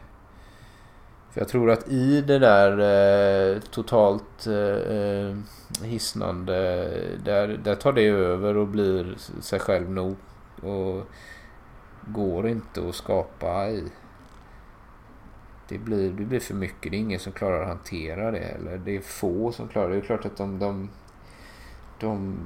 För 1.31 1.41
jag 1.41 1.47
tror 1.47 1.71
att 1.71 1.87
i 1.87 2.21
det 2.21 2.39
där 2.39 2.71
eh, 3.55 3.59
totalt 3.59 4.47
eh, 4.47 4.95
eh, 4.95 5.35
hisnande, 5.83 6.87
där, 7.23 7.47
där 7.47 7.75
tar 7.75 7.93
det 7.93 8.05
över 8.05 8.57
och 8.57 8.67
blir 8.67 9.15
sig 9.41 9.59
själv 9.59 9.91
nog. 9.91 10.15
Och 10.61 11.03
går 12.07 12.47
inte 12.47 12.89
att 12.89 12.95
skapa 12.95 13.69
i. 13.69 13.83
Det 15.67 15.77
blir, 15.77 16.11
det 16.11 16.25
blir 16.25 16.39
för 16.39 16.53
mycket. 16.53 16.91
Det 16.91 16.97
är 16.97 16.99
ingen 16.99 17.19
som 17.19 17.31
klarar 17.31 17.61
att 17.61 17.67
hantera 17.67 18.31
det. 18.31 18.39
Eller 18.39 18.77
det 18.77 18.95
är 18.95 19.01
få 19.01 19.51
som 19.51 19.67
klarar 19.67 19.89
det. 19.89 19.95
Det 19.95 19.99
är 19.99 20.05
klart 20.05 20.25
att 20.25 20.37
de, 20.37 20.59
de, 20.59 20.89
de 21.99 22.37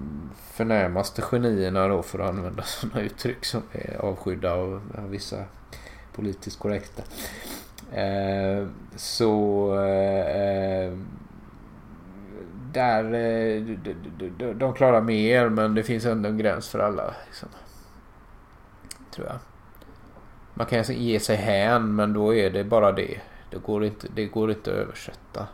förnämaste 0.52 1.22
genierna 1.22 1.88
då 1.88 2.02
för 2.02 2.20
att 2.20 2.30
använda 2.30 2.64
sådana 2.66 3.02
uttryck 3.02 3.46
som 3.46 3.62
är 3.72 3.98
avskydda 3.98 4.54
av, 4.54 4.82
av 4.98 5.10
vissa 5.10 5.46
politiskt 6.16 6.60
korrekta. 6.60 7.04
Eh, 7.94 8.68
så 8.96 9.68
eh, 9.76 10.94
där 12.72 13.04
eh, 13.04 13.62
de, 13.62 13.96
de, 14.38 14.54
de, 14.54 14.74
klarar 14.74 15.02
mer 15.02 15.50
men 15.50 15.76
det 15.76 15.84
finns 15.84 16.06
ändå 16.06 16.30
en 16.30 16.38
gräns 16.38 16.70
för 16.70 16.80
alla. 16.80 17.14
Liksom. 17.26 17.50
Tror 19.12 19.28
jag. 19.28 19.38
Man 20.54 20.68
kan 20.68 20.80
alltså 20.80 20.94
ge 20.94 21.20
sig 21.20 21.36
hän 21.36 21.96
men 21.96 22.14
då 22.14 22.36
är 22.36 22.50
det 22.50 22.64
bara 22.64 22.92
det. 22.92 23.22
Det 23.50 23.58
går 23.58 23.86
inte, 23.86 24.08
det 24.16 24.26
går 24.26 24.52
inte 24.52 24.72
att 24.72 24.78
översätta. 24.78 25.48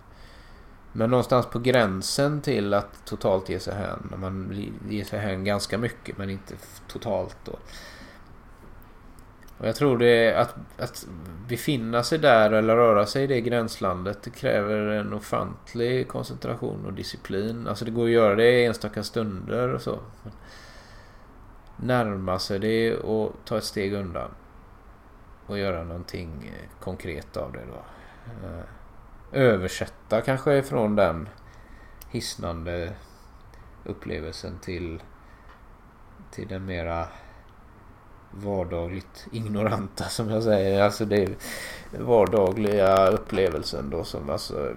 Men 0.91 1.09
någonstans 1.09 1.45
på 1.45 1.59
gränsen 1.59 2.41
till 2.41 2.73
att 2.73 3.05
totalt 3.05 3.49
ge 3.49 3.59
sig 3.59 3.75
hän. 3.75 4.07
När 4.11 4.17
man 4.17 4.69
ger 4.89 5.03
sig 5.03 5.19
hän 5.19 5.43
ganska 5.43 5.77
mycket 5.77 6.17
men 6.17 6.29
inte 6.29 6.53
totalt 6.87 7.37
då. 7.45 7.55
Och 9.59 9.67
jag 9.67 9.75
tror 9.75 9.97
det 9.97 10.33
att, 10.33 10.55
att 10.77 11.07
befinna 11.47 12.03
sig 12.03 12.17
där 12.19 12.51
eller 12.51 12.75
röra 12.75 13.05
sig 13.05 13.23
i 13.23 13.27
det 13.27 13.41
gränslandet 13.41 14.23
det 14.23 14.29
kräver 14.29 14.77
en 14.77 15.13
ofantlig 15.13 16.07
koncentration 16.07 16.85
och 16.85 16.93
disciplin. 16.93 17.67
Alltså 17.67 17.85
det 17.85 17.91
går 17.91 18.05
att 18.05 18.11
göra 18.11 18.35
det 18.35 18.51
i 18.51 18.65
enstaka 18.65 19.03
stunder 19.03 19.73
och 19.73 19.81
så. 19.81 19.99
Närma 21.77 22.39
sig 22.39 22.59
det 22.59 22.95
och 22.95 23.33
ta 23.45 23.57
ett 23.57 23.63
steg 23.63 23.93
undan. 23.93 24.31
Och 25.45 25.59
göra 25.59 25.83
någonting 25.83 26.51
konkret 26.79 27.37
av 27.37 27.51
det 27.51 27.65
då. 27.67 27.83
Eh, 28.47 28.63
översätta 29.31 30.21
kanske 30.21 30.63
från 30.63 30.95
den 30.95 31.29
hisnande 32.09 32.93
upplevelsen 33.85 34.59
till 34.59 35.01
till 36.31 36.47
den 36.47 36.65
mera 36.65 37.07
vardagligt 38.31 39.27
ignoranta 39.31 40.03
som 40.03 40.29
jag 40.29 40.43
säger. 40.43 40.81
Alltså 40.81 41.05
det 41.05 41.23
är 41.23 41.35
vardagliga 41.99 43.07
upplevelsen 43.07 43.89
då 43.89 44.03
som 44.03 44.29
alltså 44.29 44.75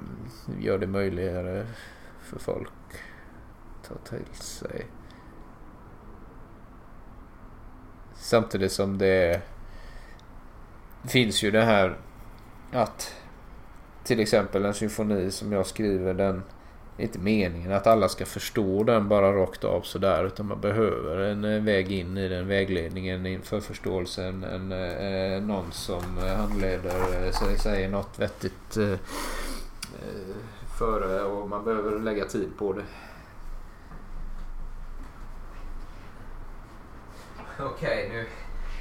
gör 0.61 0.79
det 0.79 0.87
möjligare 0.87 1.67
för 2.23 2.38
folk 2.38 2.69
att 3.81 3.88
ta 3.88 4.17
till 4.17 4.35
sig. 4.35 4.87
Samtidigt 8.15 8.73
som 8.73 8.99
det 8.99 9.43
finns 11.09 11.43
ju 11.43 11.51
det 11.51 11.65
här 11.65 11.99
att 12.73 13.15
till 14.05 14.21
exempel 14.21 14.65
en 14.65 14.75
symfoni 14.75 15.31
som 15.31 15.53
jag 15.53 15.67
skriver 15.67 16.15
den 16.15 16.43
det 16.96 17.02
är 17.02 17.07
inte 17.07 17.18
meningen 17.18 17.72
att 17.72 17.87
alla 17.87 18.09
ska 18.09 18.26
förstå 18.26 18.85
den 18.85 19.09
bara 19.09 19.33
rakt 19.33 19.64
av 19.64 19.81
sådär 19.81 20.24
utan 20.24 20.46
man 20.46 20.61
behöver 20.61 21.16
en 21.16 21.44
eh, 21.44 21.62
väg 21.62 21.92
in 21.92 22.18
i 22.18 22.28
den 22.28 22.48
vägledningen 22.48 23.26
inför 23.26 23.61
förståelsen. 23.61 24.44
En, 24.44 24.72
eh, 24.72 25.42
någon 25.42 25.72
som 25.72 26.18
eh, 26.18 26.37
handleder, 26.37 27.26
eh, 27.26 27.57
säger 27.57 27.88
något 27.88 28.18
vettigt 28.18 28.76
eh, 28.76 28.90
eh, 28.92 28.98
före 30.78 31.22
och 31.22 31.48
man 31.48 31.64
behöver 31.64 31.98
lägga 31.98 32.24
tid 32.24 32.48
på 32.59 32.72
det. 32.72 32.85
Okej, 37.61 38.09
nu, 38.12 38.26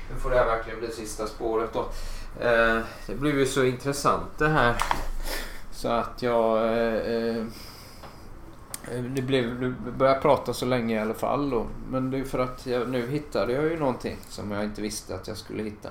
nu 0.09 0.19
får 0.19 0.29
det 0.29 0.35
här 0.35 0.45
verkligen 0.45 0.79
bli 0.79 0.91
sista 0.91 1.27
spåret 1.27 1.73
då. 1.73 1.89
Eh, 2.45 2.79
det 3.07 3.15
blev 3.15 3.39
ju 3.39 3.45
så 3.45 3.63
intressant 3.63 4.37
det 4.37 4.49
här. 4.49 4.83
Så 5.71 5.87
att 5.87 6.21
jag... 6.21 6.57
Eh, 8.91 9.03
det 9.03 9.21
blev, 9.21 9.59
du 9.59 9.91
började 9.91 10.21
prata 10.21 10.53
så 10.53 10.65
länge 10.65 10.95
i 10.95 10.99
alla 10.99 11.13
fall 11.13 11.49
då. 11.49 11.67
Men 11.89 12.11
det 12.11 12.17
är 12.17 12.23
för 12.23 12.39
att 12.39 12.65
jag, 12.65 12.89
nu 12.89 13.07
hittade 13.07 13.53
jag 13.53 13.63
ju 13.63 13.79
någonting 13.79 14.17
som 14.29 14.51
jag 14.51 14.63
inte 14.63 14.81
visste 14.81 15.15
att 15.15 15.27
jag 15.27 15.37
skulle 15.37 15.63
hitta. 15.63 15.89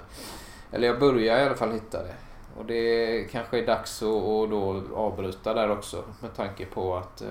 Eller 0.73 0.87
jag 0.87 1.01
började 1.01 1.43
i 1.43 1.45
alla 1.47 1.57
fall 1.57 1.73
hitta 1.73 2.03
det. 2.03 2.15
Och 2.59 2.65
det 2.65 3.25
kanske 3.31 3.59
är 3.59 3.67
dags 3.67 4.03
att, 4.03 4.09
och 4.09 4.49
då 4.49 4.83
avbryta 4.95 5.55
där 5.55 5.71
också 5.71 6.05
med 6.21 6.37
tanke 6.37 6.67
på 6.67 6.97
att 6.97 7.23
eh, 7.23 7.29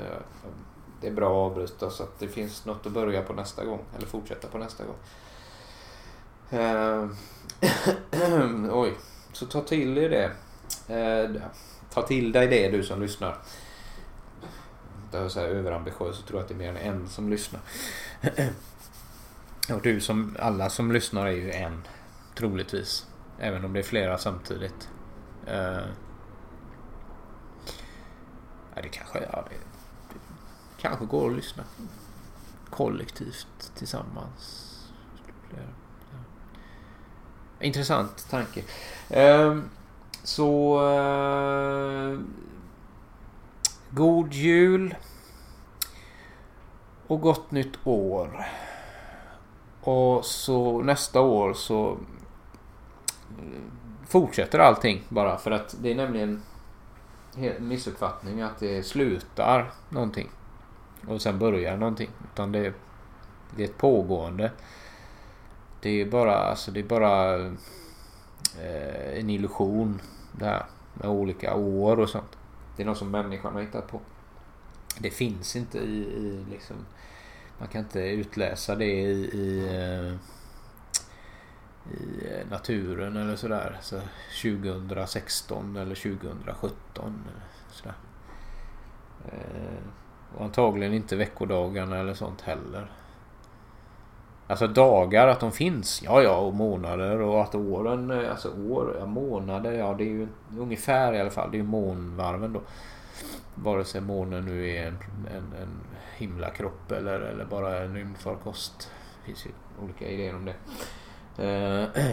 det 1.02 1.08
är 1.08 1.12
bra 1.12 1.30
att 1.30 1.52
avbryta 1.52 1.89
så 1.89 2.04
att 2.04 2.19
det 2.19 2.28
finns 2.28 2.65
något 2.65 2.86
att 2.86 2.91
börja 2.91 3.22
på 3.22 3.34
nästa 3.34 3.65
gång. 3.65 3.80
Eller 3.98 4.08
fortsätta 4.08 4.48
på 4.48 4.58
nästa 4.58 4.84
gång. 4.84 4.95
Eh, 6.60 7.08
oj, 8.72 8.93
så 9.34 9.45
ta 9.45 9.62
till 9.62 9.95
dig 9.95 10.10
det. 10.10 10.32
Eh, 10.95 11.41
ta 11.93 12.02
till 12.02 12.32
dig 12.32 12.48
det 12.48 12.69
du 12.69 12.84
som 12.84 13.02
lyssnar. 13.02 13.38
Där 15.12 15.30
så 15.30 15.39
här 15.39 15.48
överambitiös 15.48 16.15
så 16.15 16.22
tror 16.22 16.39
jag 16.39 16.43
att 16.43 16.48
det 16.48 16.54
är 16.54 16.58
mer 16.58 16.69
än 16.69 16.78
en 16.78 17.08
som 17.08 17.30
lyssnar. 17.30 17.62
Och 19.74 19.82
du 19.82 20.02
som, 20.02 20.36
alla 20.39 20.69
som 20.69 20.91
lyssnar 20.91 21.26
är 21.26 21.32
ju 21.32 21.52
en. 21.52 21.82
Troligtvis. 22.36 23.08
Även 23.39 23.65
om 23.65 23.74
det 23.74 23.80
är 23.80 23.84
flera 23.84 24.17
samtidigt. 24.17 24.89
Uh, 25.48 25.54
ja, 28.76 28.82
det 28.82 28.89
kanske, 28.89 29.19
ja, 29.32 29.45
det, 29.50 29.56
det 30.10 30.19
kanske 30.82 31.06
går 31.06 31.30
att 31.30 31.36
lyssna 31.36 31.63
kollektivt 32.69 33.72
tillsammans. 33.76 34.65
Intressant 37.60 38.30
tanke. 38.30 38.63
Uh, 39.17 39.62
så... 40.24 40.82
Uh, 40.82 42.19
god 43.89 44.34
jul. 44.34 44.95
Och 47.08 47.21
gott 47.21 47.52
nytt 47.52 47.88
år. 47.88 48.45
Och 49.82 50.25
så 50.25 50.82
nästa 50.82 51.21
år 51.21 51.54
så 51.54 51.91
eh, 51.91 53.60
fortsätter 54.08 54.60
allting 54.60 55.04
bara 55.10 55.38
för 55.38 55.52
att 55.52 55.75
det 55.82 55.91
är 55.91 55.95
nämligen 55.95 56.41
en 57.38 57.67
missuppfattning 57.67 58.41
att 58.41 58.60
det 58.60 58.84
slutar 58.84 59.71
någonting 59.89 60.30
och 61.08 61.21
sen 61.21 61.39
börjar 61.39 61.78
någonting. 61.78 62.10
Utan 62.34 62.52
det 62.52 62.60
är, 62.60 62.73
det 63.56 63.63
är 63.63 63.67
ett 63.67 63.78
pågående. 63.78 64.52
Det 65.82 66.02
är 66.02 66.06
bara, 66.06 66.36
alltså 66.36 66.71
det 66.71 66.80
är 66.80 66.84
bara 66.84 67.36
eh, 68.62 69.19
en 69.19 69.30
illusion 69.30 70.02
det 70.32 70.45
här 70.45 70.65
med 70.93 71.10
olika 71.10 71.56
år 71.56 71.99
och 71.99 72.10
sånt. 72.10 72.38
Det 72.80 72.84
är 72.84 72.86
något 72.86 72.98
som 72.98 73.12
människan 73.12 73.54
har 73.54 73.62
hittat 73.62 73.88
på. 73.88 74.02
Det 75.00 75.10
finns 75.10 75.56
inte 75.56 75.78
i, 75.78 75.98
i 75.98 76.46
liksom, 76.52 76.76
man 77.58 77.68
kan 77.68 77.82
inte 77.82 78.00
utläsa 78.00 78.76
det 78.76 78.86
i, 78.86 79.12
i, 79.34 79.68
eh, 79.68 80.13
i 81.94 82.28
eh, 82.32 82.50
naturen 82.50 83.18
eller 83.18 83.36
sådär. 83.36 83.78
Så 83.82 84.02
2016 84.42 85.76
eller 85.76 85.96
2017. 85.96 87.24
Eh, 87.28 87.72
sådär. 87.72 87.96
Och 90.36 90.46
antagligen 90.46 90.94
inte 90.94 91.15
veckodagarna 91.15 91.98
eller 91.98 92.13
sånt 92.13 92.42
heller. 92.42 92.92
Alltså 94.50 94.68
dagar, 94.68 95.28
att 95.28 95.40
de 95.40 95.52
finns. 95.52 96.02
Ja, 96.04 96.22
ja, 96.24 96.38
och 96.38 96.54
månader 96.54 97.22
och 97.22 97.42
att 97.42 97.56
åren, 97.56 98.12
eh, 98.12 98.32
alltså 98.32 98.50
år, 98.70 98.96
ja, 99.00 99.06
månader, 99.06 99.72
ja 99.72 99.94
det 99.94 100.04
är 100.04 100.10
ju 100.10 100.28
ungefär 100.60 101.14
i 101.14 101.20
alla 101.20 101.30
fall. 101.30 101.52
Det 101.52 101.58
är 101.58 101.60
ju 101.60 101.68
månvarven 101.68 102.54
då. 102.54 102.62
Vare 103.56 103.86
sig 103.86 104.02
månen 104.02 104.46
nu 104.46 104.70
är 104.70 104.88
en, 104.88 104.98
en, 105.32 105.62
en 105.62 105.70
himlakropp 106.18 106.92
eller, 106.92 107.20
eller 107.20 107.46
bara 107.46 107.80
en 107.84 107.96
rymdfarkost. 107.96 108.92
Det 109.20 109.26
finns 109.26 109.46
ju 109.46 109.50
olika 109.84 110.08
idéer 110.08 110.36
om 110.36 110.46
det. 110.46 110.56
Eh, 111.44 111.88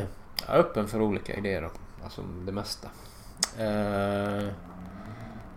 Jag 0.46 0.57
är 0.57 0.61
öppen 0.61 0.88
för 0.88 1.01
olika 1.03 1.35
idéer 1.35 1.64
om 1.64 1.70
alltså 2.05 2.22
det 2.46 2.53
mesta. 2.53 2.88
Eh, 3.59 4.49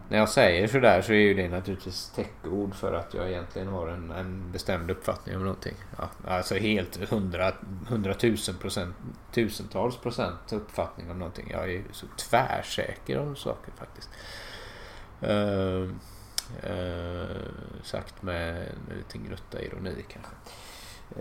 när 0.10 0.18
jag 0.18 0.30
säger 0.30 0.68
sådär 0.68 1.02
så 1.02 1.12
är 1.12 1.18
ju 1.18 1.34
det 1.34 1.50
naturligtvis 1.50 2.12
täckord 2.16 2.76
för 2.76 2.94
att 2.94 3.14
jag 3.14 3.30
egentligen 3.30 3.68
har 3.68 3.88
en, 3.88 4.12
en 4.12 4.52
bestämd 4.52 4.92
uppfattning 4.92 5.36
om 5.36 5.42
någonting. 5.42 5.76
Ja, 5.98 6.10
alltså 6.28 6.56
helt 6.56 7.10
hundra, 7.10 7.52
hundratusen 7.88 8.56
procent, 8.58 8.96
tusentals 9.34 9.98
procent 9.98 10.54
uppfattning 10.54 11.12
om 11.12 11.20
någonting. 11.20 11.48
Jag 11.52 11.74
är 11.74 11.84
så 11.92 12.06
tvärsäker 12.18 13.20
om 13.20 13.36
saker 13.36 13.72
faktiskt. 13.78 14.10
Uh, 15.24 15.90
uh, 16.72 17.26
sagt 17.84 18.22
med 18.22 18.56
en 18.92 18.98
liten 18.98 19.24
gnutta 19.24 19.62
ironi 19.62 20.06
kanske. 20.08 20.32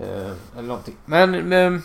Uh, 0.01 0.33
eller 0.57 0.69
någonting. 0.69 0.97
Men, 1.05 1.49
men 1.49 1.83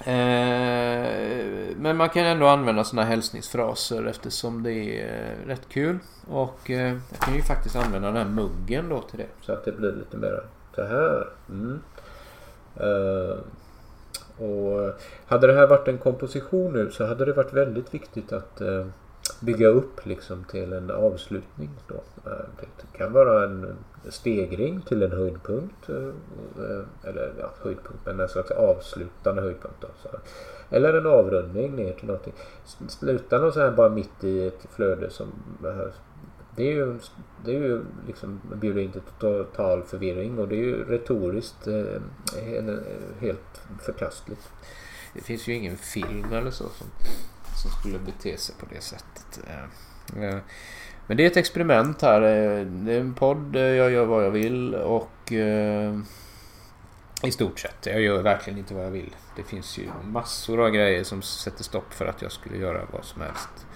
Eh, 0.00 1.76
men 1.76 1.96
man 1.96 2.08
kan 2.08 2.24
ändå 2.24 2.46
använda 2.46 2.84
sådana 2.84 3.08
hälsningsfraser 3.08 4.06
eftersom 4.06 4.62
det 4.62 4.72
är 4.72 5.04
eh, 5.04 5.48
rätt 5.48 5.68
kul. 5.68 5.98
Och 6.30 6.70
eh, 6.70 6.96
jag 7.10 7.20
kan 7.20 7.34
ju 7.34 7.42
faktiskt 7.42 7.76
använda 7.76 8.08
den 8.08 8.16
här 8.16 8.34
muggen 8.34 8.88
då 8.88 9.00
till 9.00 9.18
det. 9.18 9.28
Så 9.40 9.52
att 9.52 9.64
det 9.64 9.72
blir 9.72 9.92
lite 9.92 10.16
mer 10.16 10.42
så 10.74 10.82
här. 10.82 11.28
Mm. 11.48 11.80
Uh, 12.80 13.36
och 14.38 15.00
hade 15.26 15.46
det 15.46 15.52
här 15.52 15.66
varit 15.66 15.88
en 15.88 15.98
komposition 15.98 16.72
nu 16.72 16.90
så 16.90 17.06
hade 17.06 17.24
det 17.24 17.32
varit 17.32 17.52
väldigt 17.52 17.94
viktigt 17.94 18.32
att 18.32 18.60
uh, 18.60 18.86
bygga 19.40 19.68
upp 19.68 20.06
liksom 20.06 20.44
till 20.44 20.72
en 20.72 20.90
avslutning. 20.90 21.70
Då. 21.88 21.94
Eh, 22.30 22.46
det 22.60 22.98
kan 22.98 23.12
vara 23.12 23.44
en 23.44 23.76
stegring 24.08 24.82
till 24.82 25.02
en 25.02 25.12
höjdpunkt. 25.12 25.88
Eh, 25.88 25.96
eh, 26.64 26.84
eller 27.02 27.34
ja, 27.38 27.50
höjdpunkt 27.62 28.06
men 28.06 28.20
en 28.20 28.28
slags 28.28 28.50
avslutande 28.50 29.42
höjdpunkt. 29.42 29.80
Då, 29.80 29.88
så. 30.02 30.08
Eller 30.70 30.94
en 30.94 31.06
avrundning 31.06 31.76
ner 31.76 31.92
till 31.92 32.06
någonting. 32.06 32.34
Sluta 32.88 33.38
någon 33.38 33.52
så 33.52 33.60
här 33.60 33.70
bara 33.70 33.88
mitt 33.88 34.24
i 34.24 34.46
ett 34.46 34.66
flöde 34.70 35.10
som 35.10 35.26
behövs. 35.62 35.94
Det 36.56 36.62
är 36.62 36.72
ju, 36.72 36.98
det 37.44 37.56
är 37.56 37.60
ju 37.60 37.84
liksom 38.06 38.40
Bjuder 38.54 38.80
in 38.80 38.92
till 38.92 39.02
total 39.20 39.82
förvirring 39.82 40.38
och 40.38 40.48
det 40.48 40.54
är 40.54 40.64
ju 40.64 40.84
retoriskt 40.84 41.66
eh, 41.66 42.00
helt 43.18 43.62
förkastligt. 43.80 44.50
Det 45.14 45.20
finns 45.20 45.48
ju 45.48 45.54
ingen 45.54 45.76
film 45.76 46.32
eller 46.32 46.50
så 46.50 46.64
som, 46.68 46.86
som 47.54 47.70
skulle 47.70 47.98
bete 47.98 48.38
sig 48.38 48.54
på 48.58 48.66
det 48.74 48.80
sättet. 48.80 49.40
Eh, 49.46 50.24
eh, 50.24 50.38
men 51.06 51.16
det 51.16 51.22
är 51.22 51.26
ett 51.26 51.36
experiment 51.36 52.02
här. 52.02 52.22
Eh, 52.22 52.66
det 52.66 52.92
är 52.92 53.00
en 53.00 53.14
podd, 53.14 53.56
jag 53.56 53.90
gör 53.90 54.04
vad 54.04 54.24
jag 54.24 54.30
vill 54.30 54.74
och 54.74 55.32
i 57.22 57.30
stort 57.30 57.58
sett. 57.58 57.86
Jag 57.86 58.00
gör 58.00 58.22
verkligen 58.22 58.58
inte 58.58 58.74
vad 58.74 58.84
jag 58.84 58.90
vill. 58.90 59.16
Det 59.36 59.42
finns 59.42 59.78
ju 59.78 59.88
massor 60.04 60.64
av 60.64 60.70
grejer 60.70 61.04
som 61.04 61.22
sätter 61.22 61.64
stopp 61.64 61.94
för 61.94 62.06
att 62.06 62.22
jag 62.22 62.32
skulle 62.32 62.56
göra 62.56 62.80
vad 62.92 63.04
som 63.04 63.22
helst. 63.22 63.66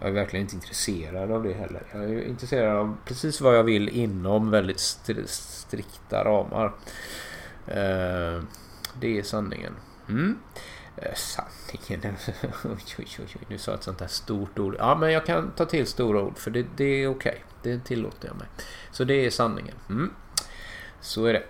Jag 0.00 0.08
är 0.08 0.12
verkligen 0.12 0.46
inte 0.46 0.54
intresserad 0.54 1.30
av 1.30 1.42
det 1.42 1.52
heller. 1.52 1.82
Jag 1.92 2.04
är 2.04 2.28
intresserad 2.28 2.76
av 2.76 2.96
precis 3.04 3.40
vad 3.40 3.56
jag 3.56 3.64
vill 3.64 3.88
inom 3.88 4.50
väldigt 4.50 4.80
strikta 4.80 6.24
ramar. 6.24 6.72
Det 9.00 9.18
är 9.18 9.22
sanningen. 9.22 9.72
Mm. 10.08 10.38
Eh, 10.96 11.14
sanningen. 11.14 12.16
oj, 12.64 12.94
oj, 12.98 13.06
oj, 13.18 13.46
nu 13.48 13.58
sa 13.58 13.70
jag 13.70 13.78
ett 13.78 13.84
sånt 13.84 14.00
här 14.00 14.08
stort 14.08 14.58
ord. 14.58 14.76
Ja, 14.78 14.94
men 14.94 15.12
jag 15.12 15.26
kan 15.26 15.50
ta 15.50 15.64
till 15.64 15.86
stora 15.86 16.22
ord 16.22 16.38
för 16.38 16.50
det, 16.50 16.66
det 16.76 16.84
är 16.84 17.08
okej. 17.08 17.44
Okay. 17.60 17.72
Det 17.72 17.84
tillåter 17.84 18.28
jag 18.28 18.36
mig. 18.36 18.46
Så 18.90 19.04
det 19.04 19.26
är 19.26 19.30
sanningen. 19.30 19.74
Mm. 19.88 20.10
Så 21.00 21.26
är 21.26 21.32
det. 21.32 21.42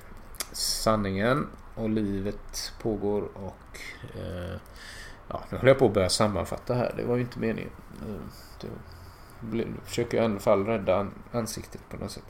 Sanningen 0.53 1.47
och 1.75 1.89
livet 1.89 2.73
pågår 2.83 3.23
och 3.35 3.81
eh, 4.15 4.57
ja, 5.29 5.43
nu 5.51 5.57
håller 5.57 5.71
jag 5.71 5.79
på 5.79 5.87
att 5.87 5.95
börja 5.95 6.09
sammanfatta 6.09 6.75
här. 6.75 6.95
Det 6.97 7.05
var 7.05 7.17
ju 7.17 7.23
inte 7.23 7.39
meningen. 7.39 7.71
Eh, 8.03 9.61
försöker 9.85 10.17
jag 10.17 10.25
i 10.25 10.31
alla 10.31 10.41
fall 10.41 10.67
rädda 10.67 11.07
ansiktet 11.33 11.81
på 11.89 11.97
något 11.97 12.11
sätt. 12.11 12.25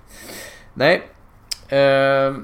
Nej. 0.75 1.11
Eh, 1.69 2.37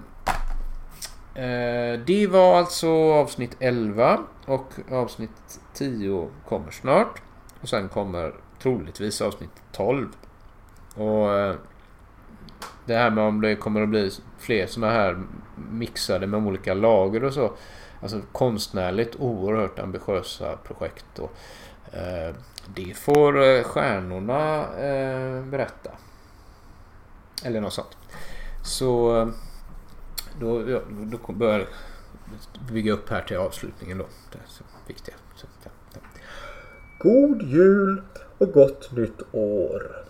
Eh, 1.34 2.00
det 2.06 2.26
var 2.26 2.58
alltså 2.58 2.90
avsnitt 3.12 3.56
11 3.60 4.18
och 4.46 4.72
avsnitt 4.90 5.60
10 5.74 6.28
kommer 6.48 6.70
snart. 6.70 7.22
Och 7.60 7.68
sen 7.68 7.88
kommer 7.88 8.34
troligtvis 8.62 9.20
avsnitt 9.20 9.62
12. 9.72 10.08
Och 10.94 11.38
eh, 11.38 11.54
det 12.84 12.96
här 12.96 13.10
med 13.10 13.24
om 13.24 13.40
det 13.40 13.56
kommer 13.56 13.82
att 13.82 13.88
bli 13.88 14.10
fler 14.38 14.66
sådana 14.66 14.92
här 14.92 15.22
mixade 15.70 16.26
med 16.26 16.46
olika 16.46 16.74
lager 16.74 17.24
och 17.24 17.34
så. 17.34 17.52
Alltså 18.02 18.20
konstnärligt 18.32 19.16
oerhört 19.18 19.78
ambitiösa 19.78 20.56
projekt. 20.56 21.18
Och, 21.18 21.32
eh, 21.94 22.34
det 22.74 22.96
får 22.96 23.42
eh, 23.42 23.62
stjärnorna 23.62 24.58
eh, 24.78 25.44
berätta. 25.44 25.90
Eller 27.44 27.60
något 27.60 27.72
sånt. 27.72 27.96
Så 28.62 29.32
då, 30.40 30.70
ja, 30.70 30.80
då 30.90 31.32
börjar 31.32 31.58
jag 31.58 31.68
bygga 32.72 32.92
upp 32.92 33.08
här 33.08 33.22
till 33.22 33.36
avslutningen 33.36 33.98
då. 33.98 34.06
Det 34.32 34.38
är 34.38 34.48
så 34.48 34.64
viktiga. 34.86 35.14
Så, 35.36 35.46
ja, 35.64 35.70
ja. 35.94 36.00
God 36.98 37.42
jul 37.42 38.02
och 38.38 38.52
gott 38.52 38.92
nytt 38.92 39.22
år. 39.32 40.04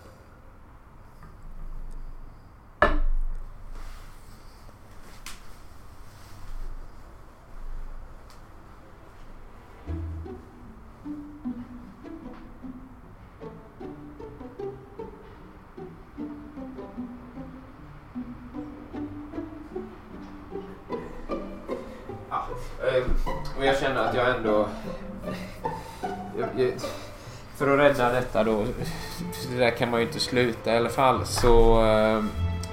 Eh, 22.95 23.03
och 23.57 23.65
jag 23.65 23.77
känner 23.77 24.01
att 24.01 24.15
jag 24.15 24.35
ändå... 24.35 24.67
För 27.57 27.73
att 27.73 27.79
rädda 27.79 28.11
detta 28.13 28.43
då, 28.43 28.65
det 29.51 29.57
där 29.57 29.71
kan 29.71 29.91
man 29.91 29.99
ju 29.99 30.05
inte 30.05 30.19
sluta 30.19 30.73
i 30.73 30.77
alla 30.77 30.89
fall, 30.89 31.25
så, 31.25 31.81
ehm, 31.81 32.29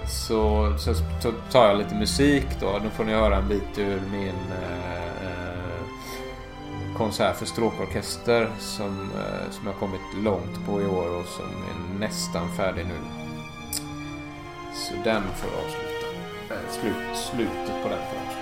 så, 0.09 0.75
så, 0.79 0.95
så 0.95 1.33
tar 1.53 1.69
jag 1.69 1.79
lite 1.79 1.95
musik 1.95 2.47
då. 2.61 2.81
Nu 2.83 2.91
får 2.91 3.05
ni 3.05 3.13
höra 3.13 3.37
en 3.37 3.49
bit 3.49 3.79
ur 3.79 4.01
min 4.13 4.35
eh, 4.63 5.23
eh 5.23 5.59
konsert 6.99 7.37
för 7.37 7.47
stråkorkester 7.47 8.51
som, 8.59 9.11
eh, 9.15 9.51
som 9.51 9.67
jag 9.67 9.77
kommit 9.77 10.01
långt 10.25 10.67
på 10.67 10.83
i 10.83 10.87
år 10.87 11.21
och 11.21 11.27
som 11.27 11.47
är 11.47 12.01
nästan 12.01 12.53
färdig 12.57 12.87
nu. 12.87 12.95
Så 14.75 14.95
den 15.05 15.23
får 15.23 15.49
avsluta. 15.49 16.07
Eh, 16.51 16.71
slut, 16.71 17.17
slutet 17.17 17.83
på 17.83 17.89
den 17.89 17.99
får 17.99 18.17
avsluta. 18.27 18.38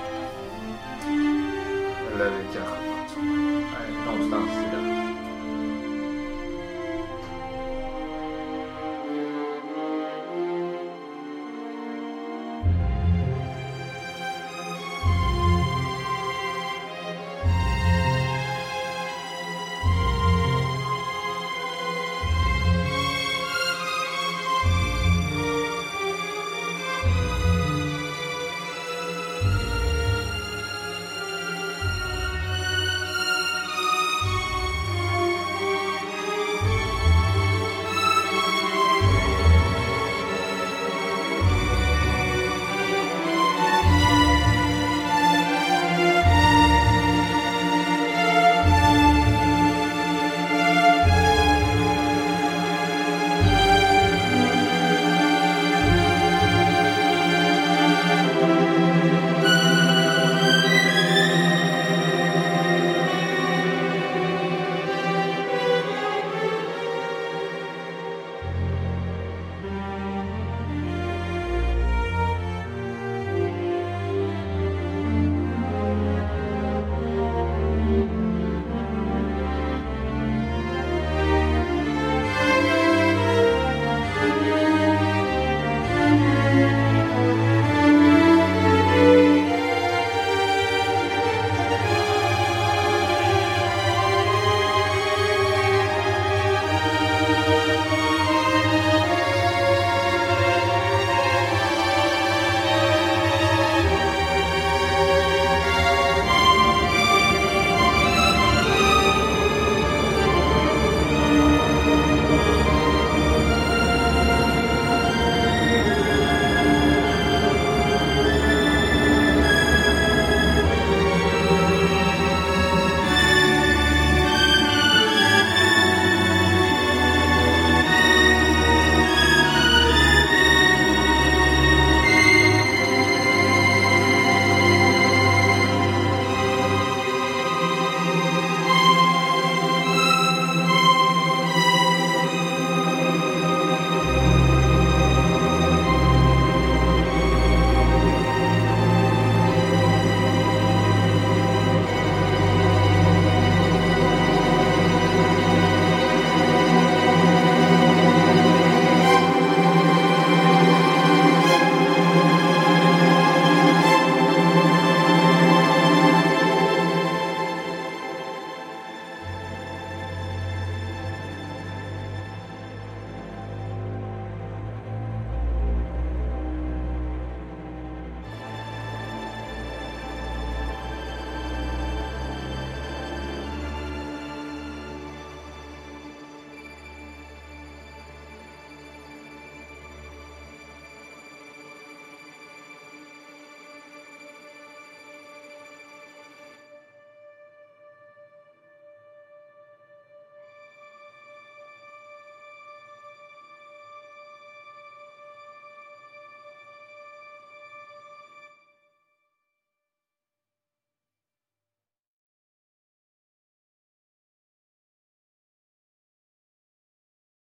Eller 2.16 2.30
kanske 2.54 2.76
något. 2.90 3.16
Nej, 3.16 4.04
någonstans 4.06 4.50
i 4.50 4.76
den. 4.76 4.85